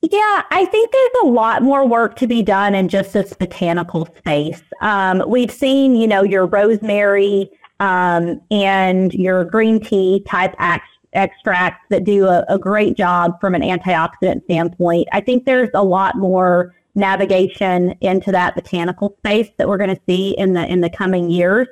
Yeah, 0.00 0.42
I 0.50 0.64
think 0.70 0.92
there's 0.92 1.24
a 1.24 1.26
lot 1.26 1.62
more 1.62 1.86
work 1.86 2.14
to 2.16 2.28
be 2.28 2.42
done 2.42 2.76
in 2.76 2.88
just 2.88 3.12
this 3.12 3.34
botanical 3.34 4.06
space. 4.18 4.62
Um, 4.80 5.24
we've 5.26 5.50
seen, 5.50 5.96
you 5.96 6.06
know, 6.06 6.22
your 6.22 6.46
rosemary 6.46 7.50
um, 7.80 8.40
and 8.52 9.12
your 9.12 9.44
green 9.44 9.80
tea 9.80 10.22
type 10.28 10.54
extracts 11.12 11.84
that 11.90 12.04
do 12.04 12.26
a, 12.26 12.44
a 12.48 12.58
great 12.58 12.96
job 12.96 13.40
from 13.40 13.56
an 13.56 13.62
antioxidant 13.62 14.44
standpoint. 14.44 15.08
I 15.12 15.20
think 15.20 15.46
there's 15.46 15.70
a 15.74 15.82
lot 15.82 16.16
more 16.16 16.76
navigation 16.98 17.94
into 18.00 18.30
that 18.32 18.54
botanical 18.54 19.14
space 19.18 19.48
that 19.56 19.68
we're 19.68 19.78
going 19.78 19.94
to 19.94 20.02
see 20.06 20.36
in 20.36 20.52
the 20.52 20.66
in 20.66 20.80
the 20.80 20.90
coming 20.90 21.30
years. 21.30 21.68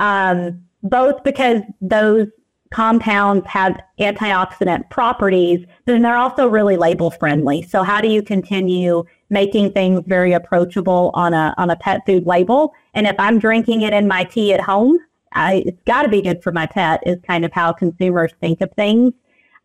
Um, 0.00 0.62
both 0.82 1.22
because 1.22 1.60
those 1.80 2.26
compounds 2.72 3.46
have 3.46 3.80
antioxidant 3.98 4.88
properties, 4.90 5.66
then 5.84 6.02
they're 6.02 6.16
also 6.16 6.46
really 6.46 6.76
label 6.76 7.10
friendly. 7.10 7.62
So 7.62 7.82
how 7.82 8.00
do 8.00 8.08
you 8.08 8.22
continue 8.22 9.04
making 9.28 9.72
things 9.72 10.02
very 10.06 10.32
approachable 10.32 11.10
on 11.14 11.34
a 11.34 11.54
on 11.58 11.70
a 11.70 11.76
pet 11.76 12.00
food 12.06 12.26
label? 12.26 12.72
And 12.94 13.06
if 13.06 13.16
I'm 13.18 13.38
drinking 13.38 13.82
it 13.82 13.92
in 13.92 14.08
my 14.08 14.24
tea 14.24 14.52
at 14.54 14.60
home, 14.60 14.98
I, 15.32 15.62
it's 15.66 15.82
got 15.84 16.02
to 16.02 16.08
be 16.08 16.22
good 16.22 16.42
for 16.42 16.52
my 16.52 16.66
pet. 16.66 17.02
Is 17.04 17.18
kind 17.26 17.44
of 17.44 17.52
how 17.52 17.72
consumers 17.72 18.32
think 18.40 18.60
of 18.60 18.72
things. 18.72 19.12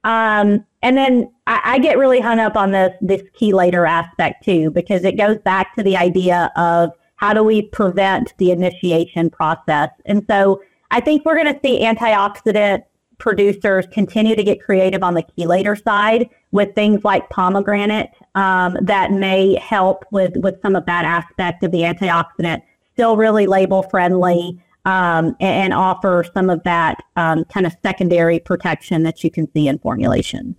Um, 0.05 0.63
and 0.83 0.95
then 0.95 1.31
I, 1.47 1.61
I, 1.63 1.79
get 1.79 1.97
really 1.97 2.19
hung 2.19 2.39
up 2.39 2.55
on 2.55 2.69
this 2.71 2.93
this 3.01 3.23
chelator 3.39 3.89
aspect 3.89 4.45
too, 4.45 4.69
because 4.69 5.03
it 5.03 5.17
goes 5.17 5.39
back 5.39 5.75
to 5.75 5.83
the 5.83 5.97
idea 5.97 6.51
of 6.55 6.91
how 7.15 7.33
do 7.33 7.43
we 7.43 7.63
prevent 7.63 8.35
the 8.37 8.51
initiation 8.51 9.31
process. 9.31 9.89
And 10.05 10.23
so 10.29 10.61
I 10.91 10.99
think 10.99 11.25
we're 11.25 11.35
going 11.35 11.53
to 11.53 11.59
see 11.63 11.83
antioxidant 11.83 12.83
producers 13.17 13.87
continue 13.91 14.35
to 14.35 14.43
get 14.43 14.61
creative 14.61 15.01
on 15.01 15.15
the 15.15 15.23
chelator 15.37 15.81
side 15.81 16.29
with 16.51 16.75
things 16.75 17.03
like 17.03 17.27
pomegranate 17.29 18.11
um, 18.35 18.77
that 18.81 19.11
may 19.11 19.55
help 19.55 20.05
with, 20.11 20.35
with 20.37 20.61
some 20.61 20.75
of 20.75 20.85
that 20.85 21.05
aspect 21.05 21.63
of 21.63 21.71
the 21.71 21.79
antioxidant, 21.79 22.61
still 22.93 23.17
really 23.17 23.47
label 23.47 23.83
friendly 23.83 24.61
um, 24.85 25.35
and, 25.39 25.73
offer 25.73 26.23
some 26.33 26.49
of 26.49 26.63
that 26.63 27.03
um, 27.15 27.43
kind 27.45 27.65
of 27.65 27.75
secondary 27.83 28.39
protection 28.39 29.03
that 29.03 29.23
you 29.23 29.31
can 29.31 29.51
see 29.51 29.67
in 29.67 29.79
formulation. 29.79 30.55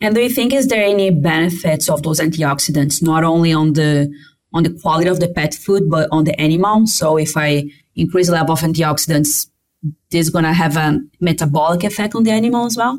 And 0.00 0.14
do 0.14 0.20
you 0.22 0.30
think 0.30 0.52
is 0.52 0.68
there 0.68 0.82
any 0.82 1.10
benefits 1.10 1.88
of 1.90 2.02
those 2.02 2.20
antioxidants 2.20 3.02
not 3.02 3.22
only 3.22 3.52
on 3.52 3.74
the 3.74 4.12
on 4.52 4.64
the 4.64 4.70
quality 4.80 5.08
of 5.08 5.20
the 5.20 5.28
pet 5.28 5.54
food 5.54 5.90
but 5.90 6.08
on 6.10 6.24
the 6.24 6.38
animal? 6.40 6.86
So 6.86 7.18
if 7.18 7.36
I 7.36 7.70
increase 7.94 8.28
the 8.28 8.32
level 8.32 8.54
of 8.54 8.60
antioxidants, 8.60 9.48
this 10.10 10.26
is 10.26 10.30
going 10.30 10.44
to 10.44 10.52
have 10.52 10.76
a 10.76 10.98
metabolic 11.20 11.84
effect 11.84 12.14
on 12.14 12.24
the 12.24 12.30
animal 12.30 12.64
as 12.64 12.76
well? 12.76 12.98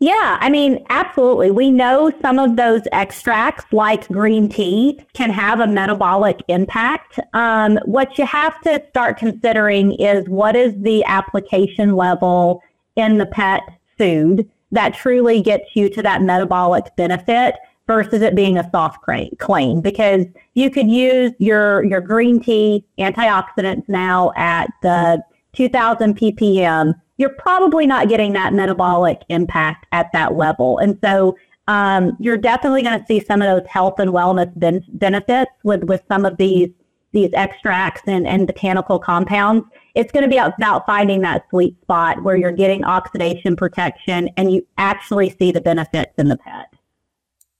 Yeah, 0.00 0.38
I 0.40 0.48
mean, 0.48 0.84
absolutely. 0.90 1.50
We 1.50 1.72
know 1.72 2.12
some 2.22 2.38
of 2.38 2.54
those 2.54 2.82
extracts, 2.92 3.64
like 3.72 4.06
green 4.08 4.48
tea, 4.48 5.00
can 5.12 5.30
have 5.30 5.58
a 5.58 5.66
metabolic 5.66 6.40
impact. 6.46 7.18
Um, 7.32 7.78
what 7.84 8.16
you 8.16 8.24
have 8.24 8.60
to 8.60 8.80
start 8.90 9.18
considering 9.18 9.92
is 9.94 10.28
what 10.28 10.54
is 10.54 10.72
the 10.80 11.02
application 11.04 11.96
level 11.96 12.62
in 12.94 13.18
the 13.18 13.26
pet 13.26 13.62
food 13.96 14.48
that 14.70 14.94
truly 14.94 15.42
gets 15.42 15.74
you 15.74 15.88
to 15.88 16.02
that 16.02 16.22
metabolic 16.22 16.94
benefit 16.96 17.56
versus 17.88 18.22
it 18.22 18.36
being 18.36 18.58
a 18.58 18.70
soft 18.70 18.98
claim 19.38 19.80
because 19.80 20.26
you 20.54 20.70
could 20.70 20.90
use 20.90 21.32
your 21.38 21.82
your 21.86 22.02
green 22.02 22.38
tea 22.38 22.84
antioxidants 22.98 23.88
now 23.88 24.30
at 24.36 24.70
the 24.82 25.22
2000 25.54 26.14
ppm 26.18 26.92
you're 27.18 27.28
probably 27.30 27.86
not 27.86 28.08
getting 28.08 28.32
that 28.32 28.54
metabolic 28.54 29.22
impact 29.28 29.86
at 29.92 30.10
that 30.12 30.34
level. 30.34 30.78
And 30.78 30.98
so 31.04 31.36
um, 31.66 32.16
you're 32.18 32.38
definitely 32.38 32.82
going 32.82 32.98
to 32.98 33.06
see 33.06 33.20
some 33.20 33.42
of 33.42 33.48
those 33.48 33.68
health 33.68 33.98
and 33.98 34.12
wellness 34.12 34.50
ben- 34.58 34.84
benefits 34.88 35.50
with, 35.64 35.84
with 35.84 36.02
some 36.08 36.24
of 36.24 36.38
these 36.38 36.70
these 37.12 37.30
extracts 37.32 38.02
and, 38.06 38.26
and 38.26 38.46
botanical 38.46 38.98
compounds. 38.98 39.66
It's 39.94 40.12
going 40.12 40.24
to 40.24 40.28
be 40.28 40.36
about 40.36 40.84
finding 40.84 41.22
that 41.22 41.46
sweet 41.48 41.80
spot 41.80 42.22
where 42.22 42.36
you're 42.36 42.52
getting 42.52 42.84
oxidation 42.84 43.56
protection 43.56 44.28
and 44.36 44.52
you 44.52 44.66
actually 44.76 45.30
see 45.30 45.50
the 45.50 45.62
benefits 45.62 46.12
in 46.18 46.28
the 46.28 46.36
pet. 46.36 46.66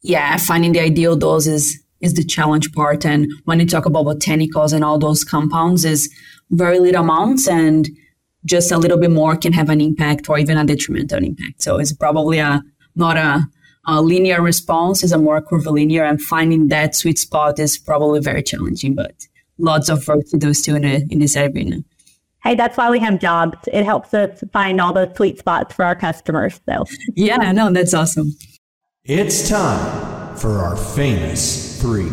Yeah, 0.03 0.37
finding 0.37 0.73
the 0.73 0.81
ideal 0.81 1.17
dose 1.17 1.47
is, 1.47 1.83
is 2.03 2.13
the 2.13 2.25
challenge 2.25 2.73
part. 2.73 3.07
And 3.07 3.27
when 3.47 3.59
you 3.59 3.67
talk 3.67 3.87
about 3.87 4.05
botanicals 4.05 4.75
and 4.75 4.85
all 4.85 4.99
those 4.99 5.25
compounds 5.25 5.87
is 5.87 6.15
very 6.51 6.79
little 6.79 7.03
amounts 7.03 7.49
and 7.49 7.89
just 8.45 8.71
a 8.73 8.79
little 8.79 8.99
bit 8.99 9.11
more 9.11 9.37
can 9.37 9.53
have 9.53 9.69
an 9.69 9.81
impact 9.81 10.29
or 10.29 10.39
even 10.39 10.57
a 10.57 10.65
detrimental 10.65 11.23
impact. 11.23 11.63
So 11.63 11.79
it's 11.79 11.93
probably 11.93 12.39
a 12.39 12.63
not 12.95 13.17
a, 13.17 13.47
a 13.87 14.01
linear 14.03 14.43
response, 14.43 15.03
it's 15.03 15.13
a 15.13 15.19
more 15.19 15.41
curvilinear 15.41 16.05
and 16.05 16.21
finding 16.21 16.69
that 16.69 16.95
sweet 16.95 17.19
spot 17.19 17.59
is 17.59 17.79
probably 17.79 18.21
very 18.21 18.43
challenging, 18.43 18.95
but 18.95 19.27
lots 19.59 19.89
of 19.89 20.07
work 20.07 20.27
to 20.31 20.37
do 20.37 20.53
still 20.55 20.77
in, 20.77 20.85
a, 20.85 21.05
in 21.11 21.21
this 21.21 21.37
arena. 21.37 21.79
Hey, 22.43 22.55
that's 22.55 22.77
why 22.77 22.91
we 22.91 22.99
have 23.01 23.19
jobs. 23.19 23.59
It 23.73 23.85
helps 23.85 24.15
us 24.15 24.43
find 24.53 24.81
all 24.81 24.93
those 24.93 25.15
sweet 25.17 25.39
spots 25.39 25.75
for 25.75 25.85
our 25.85 25.95
customers. 25.95 26.61
So 26.69 26.85
yeah, 27.15 27.53
no, 27.53 27.73
that's 27.73 27.95
awesome. 27.95 28.37
It's 29.05 29.49
time 29.49 30.37
for 30.37 30.59
our 30.59 30.77
famous 30.77 31.81
three. 31.81 32.11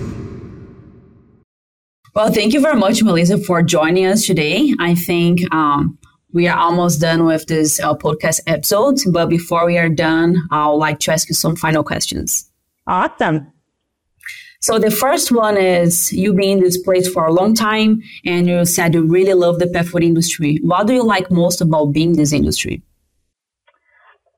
Well, 2.15 2.31
thank 2.31 2.53
you 2.53 2.61
very 2.61 2.79
much, 2.79 3.03
Melissa, 3.03 3.37
for 3.37 3.61
joining 3.61 4.05
us 4.05 4.25
today. 4.25 4.73
I 4.79 4.95
think 4.95 5.41
um, 5.53 5.97
we 6.35 6.49
are 6.49 6.59
almost 6.59 6.99
done 6.99 7.25
with 7.25 7.47
this 7.47 7.79
uh, 7.79 7.95
podcast 7.95 8.41
episode. 8.45 8.99
But 9.09 9.27
before 9.27 9.65
we 9.65 9.77
are 9.77 9.87
done, 9.87 10.35
I 10.51 10.67
would 10.67 10.75
like 10.75 10.99
to 10.99 11.13
ask 11.13 11.29
you 11.29 11.33
some 11.33 11.55
final 11.55 11.81
questions. 11.81 12.51
Awesome. 12.85 13.51
So 14.59 14.77
the 14.77 14.91
first 14.91 15.31
one 15.31 15.55
is 15.57 16.11
you've 16.11 16.35
been 16.35 16.57
in 16.57 16.59
this 16.59 16.77
place 16.77 17.07
for 17.07 17.25
a 17.25 17.31
long 17.31 17.55
time 17.55 18.01
and 18.25 18.47
you 18.47 18.65
said 18.65 18.93
you 18.93 19.03
really 19.03 19.33
love 19.33 19.59
the 19.59 19.67
pet 19.67 19.85
food 19.85 20.03
industry. 20.03 20.59
What 20.61 20.87
do 20.87 20.93
you 20.93 21.03
like 21.03 21.31
most 21.31 21.61
about 21.61 21.93
being 21.93 22.09
in 22.11 22.17
this 22.17 22.33
industry? 22.33 22.83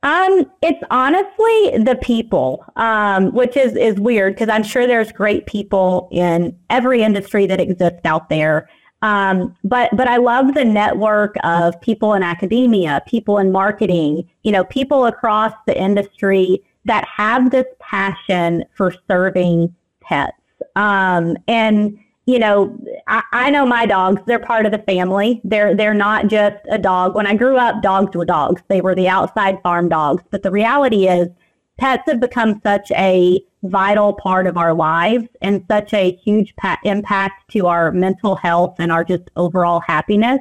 Um, 0.04 0.46
it's 0.62 0.84
honestly 0.92 1.84
the 1.84 1.98
people, 2.00 2.64
um, 2.76 3.34
which 3.34 3.58
is, 3.58 3.76
is 3.76 4.00
weird 4.00 4.36
because 4.36 4.50
I'm 4.50 4.64
sure 4.64 4.86
there's 4.86 5.12
great 5.12 5.48
people 5.48 6.10
in 6.12 6.56
every 6.70 7.02
industry 7.02 7.48
that 7.48 7.60
exists 7.60 8.02
out 8.06 8.30
there. 8.30 8.70
Um, 9.02 9.56
but 9.64 9.96
but 9.96 10.08
I 10.08 10.18
love 10.18 10.54
the 10.54 10.66
network 10.66 11.36
of 11.44 11.80
people 11.82 12.14
in 12.14 12.24
academia, 12.24 13.04
people 13.06 13.38
in 13.38 13.52
marketing, 13.52 14.28
you 14.44 14.52
know, 14.52 14.64
people 14.64 15.06
across 15.06 15.54
the 15.68 15.80
industry 15.80 16.64
that 16.86 17.06
have 17.08 17.52
this 17.52 17.66
passion 17.80 18.66
for 18.76 18.94
serving 19.08 19.74
pets. 20.02 20.34
Um, 20.76 21.38
and 21.48 22.00
you 22.26 22.40
know, 22.40 22.78
I, 23.08 23.24
I 23.32 23.50
know 23.52 23.66
my 23.66 23.86
dogs; 23.86 24.22
they're 24.26 24.40
part 24.40 24.66
of 24.66 24.72
the 24.72 24.80
family. 24.80 25.42
They're 25.44 25.76
they're 25.76 25.94
not 25.94 26.28
just 26.28 26.58
a 26.70 26.78
dog. 26.78 27.16
When 27.16 27.28
I 27.28 27.36
grew 27.36 27.58
up, 27.58 27.82
dogs 27.82 28.16
were 28.16 28.26
dogs. 28.26 28.62
They 28.68 28.82
were 28.82 28.96
the 28.96 29.08
outside 29.08 29.62
farm 29.62 29.90
dogs. 29.90 30.24
But 30.32 30.44
the 30.44 30.52
reality 30.52 31.08
is, 31.08 31.30
pets 31.78 32.04
have 32.08 32.20
become 32.20 32.60
such 32.64 32.92
a 32.92 33.42
vital 33.64 34.14
part 34.14 34.48
of 34.48 34.58
our 34.58 34.74
lives 34.74 35.28
and 35.42 35.64
such 35.70 35.94
a 35.94 36.12
huge 36.24 36.56
pa- 36.56 36.80
impact 36.84 37.52
to 37.52 37.68
our 37.68 37.92
mental 37.92 38.36
health 38.36 38.76
and 38.80 38.92
our 38.92 39.04
just 39.04 39.24
overall 39.36 39.80
happiness. 39.80 40.40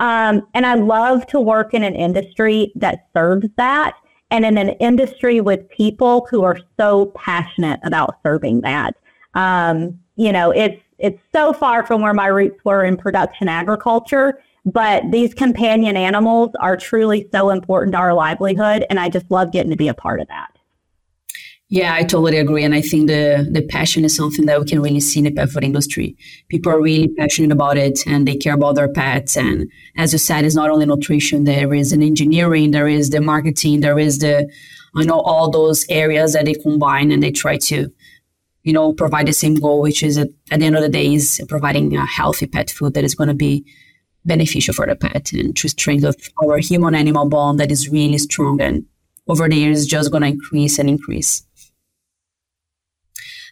Um, 0.00 0.46
and 0.54 0.66
I 0.66 0.74
love 0.74 1.26
to 1.28 1.40
work 1.40 1.74
in 1.74 1.82
an 1.82 1.94
industry 1.94 2.72
that 2.76 3.06
serves 3.14 3.48
that 3.56 3.94
and 4.30 4.44
in 4.44 4.58
an 4.58 4.70
industry 4.70 5.40
with 5.40 5.68
people 5.68 6.26
who 6.30 6.42
are 6.42 6.58
so 6.78 7.06
passionate 7.14 7.78
about 7.84 8.16
serving 8.24 8.62
that. 8.62 8.96
Um, 9.34 10.00
you 10.16 10.32
know, 10.32 10.50
it's 10.50 10.80
it's 10.98 11.20
so 11.34 11.52
far 11.52 11.84
from 11.84 12.00
where 12.00 12.14
my 12.14 12.26
roots 12.26 12.64
were 12.64 12.84
in 12.84 12.96
production 12.96 13.48
agriculture, 13.48 14.40
but 14.64 15.02
these 15.10 15.34
companion 15.34 15.96
animals 15.96 16.50
are 16.60 16.76
truly 16.76 17.28
so 17.32 17.50
important 17.50 17.92
to 17.92 17.98
our 17.98 18.14
livelihood, 18.14 18.86
and 18.88 19.00
I 19.00 19.08
just 19.08 19.28
love 19.30 19.50
getting 19.50 19.70
to 19.70 19.76
be 19.76 19.88
a 19.88 19.94
part 19.94 20.20
of 20.20 20.28
that. 20.28 20.51
Yeah, 21.72 21.94
I 21.94 22.02
totally 22.02 22.36
agree. 22.36 22.64
And 22.64 22.74
I 22.74 22.82
think 22.82 23.06
the, 23.06 23.48
the 23.50 23.62
passion 23.62 24.04
is 24.04 24.14
something 24.14 24.44
that 24.44 24.60
we 24.60 24.66
can 24.66 24.82
really 24.82 25.00
see 25.00 25.20
in 25.20 25.24
the 25.24 25.30
pet 25.30 25.48
food 25.48 25.64
industry. 25.64 26.18
People 26.50 26.70
are 26.70 26.82
really 26.82 27.08
passionate 27.08 27.50
about 27.50 27.78
it 27.78 28.06
and 28.06 28.28
they 28.28 28.36
care 28.36 28.52
about 28.52 28.74
their 28.74 28.92
pets. 28.92 29.38
And 29.38 29.70
as 29.96 30.12
you 30.12 30.18
said, 30.18 30.44
it's 30.44 30.54
not 30.54 30.68
only 30.68 30.84
nutrition, 30.84 31.44
there 31.44 31.72
is 31.72 31.90
an 31.92 32.02
engineering, 32.02 32.72
there 32.72 32.88
is 32.88 33.08
the 33.08 33.22
marketing, 33.22 33.80
there 33.80 33.98
is 33.98 34.18
the, 34.18 34.52
you 34.96 35.06
know, 35.06 35.20
all 35.20 35.50
those 35.50 35.86
areas 35.88 36.34
that 36.34 36.44
they 36.44 36.52
combine 36.52 37.10
and 37.10 37.22
they 37.22 37.30
try 37.30 37.56
to, 37.56 37.90
you 38.64 38.72
know, 38.74 38.92
provide 38.92 39.26
the 39.26 39.32
same 39.32 39.54
goal, 39.54 39.80
which 39.80 40.02
is 40.02 40.18
at, 40.18 40.28
at 40.50 40.60
the 40.60 40.66
end 40.66 40.76
of 40.76 40.82
the 40.82 40.90
day 40.90 41.14
is 41.14 41.42
providing 41.48 41.96
a 41.96 42.04
healthy 42.04 42.46
pet 42.46 42.68
food 42.68 42.92
that 42.92 43.04
is 43.04 43.14
going 43.14 43.28
to 43.28 43.34
be 43.34 43.64
beneficial 44.26 44.74
for 44.74 44.84
the 44.84 44.94
pet 44.94 45.32
and 45.32 45.56
to 45.56 45.68
strengthen 45.70 46.12
our 46.44 46.58
human 46.58 46.94
animal 46.94 47.30
bond 47.30 47.58
that 47.58 47.72
is 47.72 47.88
really 47.88 48.18
strong 48.18 48.60
and 48.60 48.84
over 49.26 49.48
the 49.48 49.56
years 49.56 49.86
just 49.86 50.10
going 50.10 50.22
to 50.22 50.28
increase 50.28 50.78
and 50.78 50.90
increase. 50.90 51.46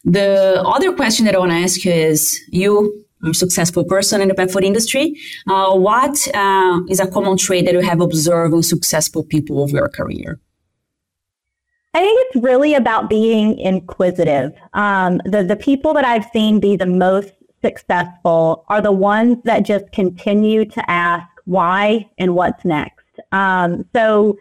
The 0.04 0.62
other 0.64 0.92
question 0.92 1.26
that 1.26 1.34
I 1.34 1.38
want 1.38 1.52
to 1.52 1.58
ask 1.58 1.84
you 1.84 1.92
is 1.92 2.40
you 2.48 3.04
a 3.22 3.34
successful 3.34 3.84
person 3.84 4.20
in 4.20 4.28
the 4.28 4.34
pet 4.34 4.50
food 4.50 4.64
industry. 4.64 5.14
Uh, 5.46 5.76
what 5.76 6.26
uh, 6.34 6.80
is 6.88 7.00
a 7.00 7.06
common 7.06 7.36
trait 7.36 7.66
that 7.66 7.74
you 7.74 7.80
have 7.80 8.00
observed 8.00 8.54
in 8.54 8.62
successful 8.62 9.22
people 9.24 9.60
over 9.60 9.76
your 9.76 9.88
career? 9.88 10.40
I 11.92 12.00
think 12.00 12.26
it's 12.26 12.42
really 12.42 12.74
about 12.74 13.10
being 13.10 13.58
inquisitive. 13.58 14.52
Um, 14.74 15.20
the, 15.24 15.42
the 15.42 15.56
people 15.56 15.92
that 15.94 16.04
I've 16.04 16.26
seen 16.32 16.60
be 16.60 16.76
the 16.76 16.86
most 16.86 17.32
successful 17.62 18.64
are 18.68 18.80
the 18.80 18.92
ones 18.92 19.38
that 19.44 19.66
just 19.66 19.90
continue 19.92 20.64
to 20.64 20.90
ask 20.90 21.26
why 21.44 22.08
and 22.16 22.34
what's 22.34 22.64
next. 22.64 23.04
Um, 23.32 23.84
so 23.94 24.38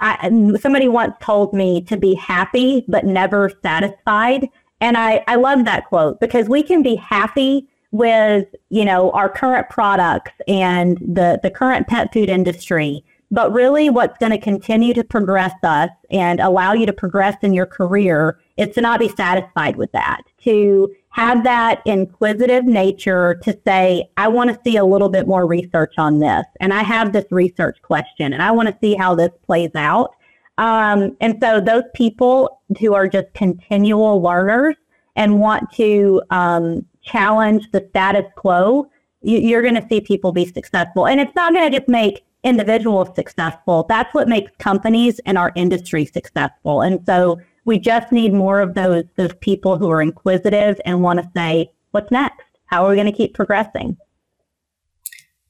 I, 0.00 0.30
somebody 0.58 0.88
once 0.88 1.14
told 1.20 1.52
me 1.52 1.82
to 1.82 1.96
be 1.96 2.14
happy 2.14 2.84
but 2.88 3.04
never 3.04 3.52
satisfied. 3.62 4.48
And 4.80 4.96
I, 4.96 5.24
I 5.26 5.36
love 5.36 5.64
that 5.64 5.86
quote 5.86 6.20
because 6.20 6.48
we 6.48 6.62
can 6.62 6.82
be 6.82 6.96
happy 6.96 7.68
with, 7.92 8.46
you 8.68 8.84
know, 8.84 9.10
our 9.12 9.28
current 9.28 9.68
products 9.70 10.32
and 10.46 10.98
the, 10.98 11.40
the 11.42 11.50
current 11.50 11.86
pet 11.86 12.12
food 12.12 12.28
industry. 12.28 13.04
But 13.30 13.52
really 13.52 13.90
what's 13.90 14.18
going 14.18 14.32
to 14.32 14.38
continue 14.38 14.94
to 14.94 15.02
progress 15.02 15.54
us 15.64 15.90
and 16.10 16.38
allow 16.38 16.74
you 16.74 16.86
to 16.86 16.92
progress 16.92 17.36
in 17.42 17.54
your 17.54 17.66
career 17.66 18.38
is 18.56 18.74
to 18.74 18.80
not 18.80 19.00
be 19.00 19.08
satisfied 19.08 19.76
with 19.76 19.90
that, 19.92 20.22
to 20.44 20.94
have 21.10 21.42
that 21.44 21.82
inquisitive 21.86 22.64
nature 22.64 23.40
to 23.42 23.58
say, 23.66 24.08
I 24.16 24.28
want 24.28 24.50
to 24.50 24.60
see 24.64 24.76
a 24.76 24.84
little 24.84 25.08
bit 25.08 25.26
more 25.26 25.46
research 25.46 25.94
on 25.98 26.20
this. 26.20 26.44
And 26.60 26.72
I 26.72 26.82
have 26.82 27.12
this 27.12 27.24
research 27.30 27.80
question 27.82 28.32
and 28.32 28.42
I 28.42 28.52
want 28.52 28.68
to 28.68 28.76
see 28.80 28.94
how 28.94 29.14
this 29.14 29.30
plays 29.44 29.70
out. 29.74 30.14
Um, 30.58 31.16
and 31.20 31.38
so 31.40 31.60
those 31.60 31.84
people 31.94 32.60
who 32.80 32.94
are 32.94 33.08
just 33.08 33.32
continual 33.34 34.22
learners 34.22 34.76
and 35.14 35.40
want 35.40 35.70
to 35.72 36.22
um, 36.30 36.84
challenge 37.02 37.70
the 37.72 37.86
status 37.90 38.24
quo, 38.36 38.90
you, 39.22 39.56
are 39.56 39.62
going 39.62 39.74
to 39.74 39.86
see 39.88 40.00
people 40.00 40.32
be 40.32 40.46
successful. 40.46 41.06
And 41.06 41.20
it's 41.20 41.34
not 41.34 41.52
going 41.52 41.70
to 41.70 41.78
just 41.78 41.88
make 41.88 42.24
individuals 42.44 43.08
successful. 43.14 43.84
That's 43.88 44.12
what 44.14 44.28
makes 44.28 44.52
companies 44.58 45.20
and 45.26 45.36
our 45.36 45.52
industry 45.56 46.06
successful. 46.06 46.82
And 46.82 47.04
so 47.06 47.40
we 47.64 47.78
just 47.78 48.12
need 48.12 48.32
more 48.32 48.60
of 48.60 48.74
those 48.74 49.04
those 49.16 49.34
people 49.40 49.76
who 49.76 49.90
are 49.90 50.00
inquisitive 50.00 50.80
and 50.84 51.02
want 51.02 51.18
to 51.18 51.30
say, 51.34 51.72
what's 51.90 52.10
next? 52.10 52.44
How 52.66 52.84
are 52.84 52.90
we 52.90 52.94
going 52.94 53.10
to 53.10 53.12
keep 53.12 53.34
progressing? 53.34 53.96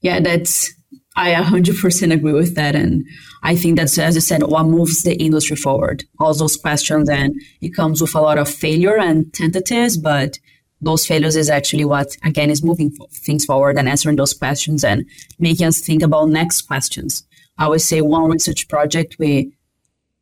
Yeah, 0.01 0.21
that's 0.21 0.73
I 1.17 1.33
100% 1.33 2.13
agree 2.13 2.33
with 2.35 2.55
that. 2.57 2.77
And 2.77 3.07
I 3.43 3.57
think 3.57 3.79
that's, 3.79 3.97
as 3.99 4.17
I 4.17 4.21
said, 4.21 4.43
what 4.43 4.67
moves 4.67 5.03
the 5.03 5.17
industry 5.17 5.57
forward. 5.57 6.05
All 6.21 6.35
those 6.35 6.57
questions, 6.57 7.09
and 7.09 7.35
it 7.63 7.75
comes 7.75 8.03
with 8.03 8.15
a 8.15 8.21
lot 8.21 8.37
of 8.39 8.49
failure 8.49 8.99
and 8.99 9.33
tentatives, 9.33 9.97
but 9.97 10.39
those 10.83 11.07
failures 11.07 11.35
is 11.35 11.49
actually 11.49 11.87
what, 11.87 12.17
again, 12.23 12.51
is 12.51 12.63
moving 12.63 12.95
things 13.11 13.47
forward 13.47 13.79
and 13.79 13.89
answering 13.89 14.17
those 14.17 14.35
questions 14.35 14.85
and 14.85 15.07
making 15.39 15.67
us 15.67 15.81
think 15.81 16.03
about 16.03 16.29
next 16.29 16.63
questions. 16.63 17.27
I 17.57 17.65
always 17.65 17.85
say 17.85 18.03
one 18.03 18.31
research 18.31 18.69
project, 18.69 19.17
we 19.19 19.53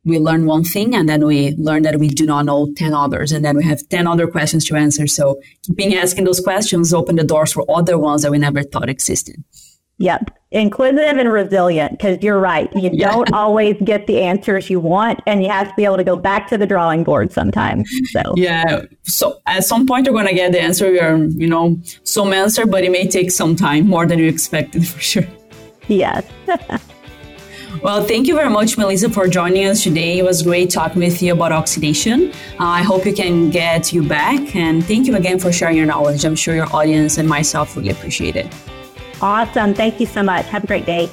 we 0.05 0.19
learn 0.19 0.45
one 0.45 0.63
thing 0.63 0.93
and 0.93 1.09
then 1.09 1.25
we 1.25 1.55
learn 1.57 1.81
that 1.81 1.97
we 1.97 2.09
do 2.09 2.27
not 2.27 2.45
know 2.45 2.71
10 2.77 2.93
others 2.93 3.31
and 3.31 3.43
then 3.43 3.57
we 3.57 3.63
have 3.63 3.81
10 3.89 4.05
other 4.05 4.27
questions 4.27 4.63
to 4.65 4.75
answer. 4.75 5.07
So 5.07 5.41
keeping 5.63 5.95
asking 5.95 6.25
those 6.25 6.39
questions 6.39 6.93
open 6.93 7.15
the 7.15 7.23
doors 7.23 7.53
for 7.53 7.65
other 7.67 7.97
ones 7.97 8.21
that 8.21 8.29
we 8.29 8.37
never 8.37 8.61
thought 8.61 8.87
existed. 8.87 9.43
Yep. 9.97 10.31
Inquisitive 10.51 11.17
and 11.17 11.31
resilient, 11.31 11.91
because 11.91 12.21
you're 12.21 12.39
right. 12.39 12.73
You 12.75 12.89
yeah. 12.93 13.11
don't 13.11 13.33
always 13.33 13.75
get 13.83 14.07
the 14.07 14.21
answers 14.21 14.69
you 14.69 14.79
want, 14.79 15.21
and 15.25 15.43
you 15.43 15.49
have 15.49 15.69
to 15.69 15.73
be 15.75 15.83
able 15.83 15.97
to 15.97 16.03
go 16.03 16.15
back 16.15 16.47
to 16.49 16.57
the 16.57 16.65
drawing 16.65 17.03
board 17.03 17.31
sometimes. 17.31 17.89
So 18.11 18.21
yeah. 18.35 18.83
So 19.03 19.41
at 19.47 19.65
some 19.65 19.85
point 19.85 20.05
you're 20.05 20.15
gonna 20.15 20.33
get 20.33 20.51
the 20.51 20.61
answer. 20.61 20.91
You're, 20.91 21.25
you 21.25 21.47
know, 21.47 21.77
some 22.03 22.31
answer, 22.33 22.65
but 22.65 22.83
it 22.83 22.91
may 22.91 23.07
take 23.07 23.31
some 23.31 23.55
time, 23.55 23.87
more 23.87 24.05
than 24.05 24.19
you 24.19 24.27
expected 24.27 24.87
for 24.87 24.99
sure. 24.99 25.27
Yes. 25.87 26.25
Well, 27.83 28.03
thank 28.03 28.25
you 28.25 28.33
very 28.33 28.49
much, 28.49 28.79
Melissa, 28.79 29.11
for 29.11 29.27
joining 29.27 29.67
us 29.67 29.83
today. 29.83 30.17
It 30.17 30.23
was 30.23 30.41
great 30.41 30.71
talking 30.71 31.03
with 31.03 31.21
you 31.21 31.33
about 31.33 31.51
oxidation. 31.51 32.31
Uh, 32.59 32.65
I 32.65 32.81
hope 32.81 33.05
you 33.05 33.13
can 33.13 33.51
get 33.51 33.93
you 33.93 34.01
back. 34.01 34.55
And 34.55 34.83
thank 34.83 35.05
you 35.05 35.15
again 35.15 35.37
for 35.37 35.51
sharing 35.51 35.77
your 35.77 35.85
knowledge. 35.85 36.25
I'm 36.25 36.35
sure 36.35 36.55
your 36.55 36.73
audience 36.75 37.19
and 37.19 37.29
myself 37.29 37.75
really 37.75 37.91
appreciate 37.91 38.37
it. 38.37 38.47
Awesome. 39.21 39.73
Thank 39.73 39.99
you 39.99 40.05
so 40.05 40.23
much. 40.23 40.45
Have 40.47 40.63
a 40.63 40.67
great 40.67 40.85
day. 40.85 41.09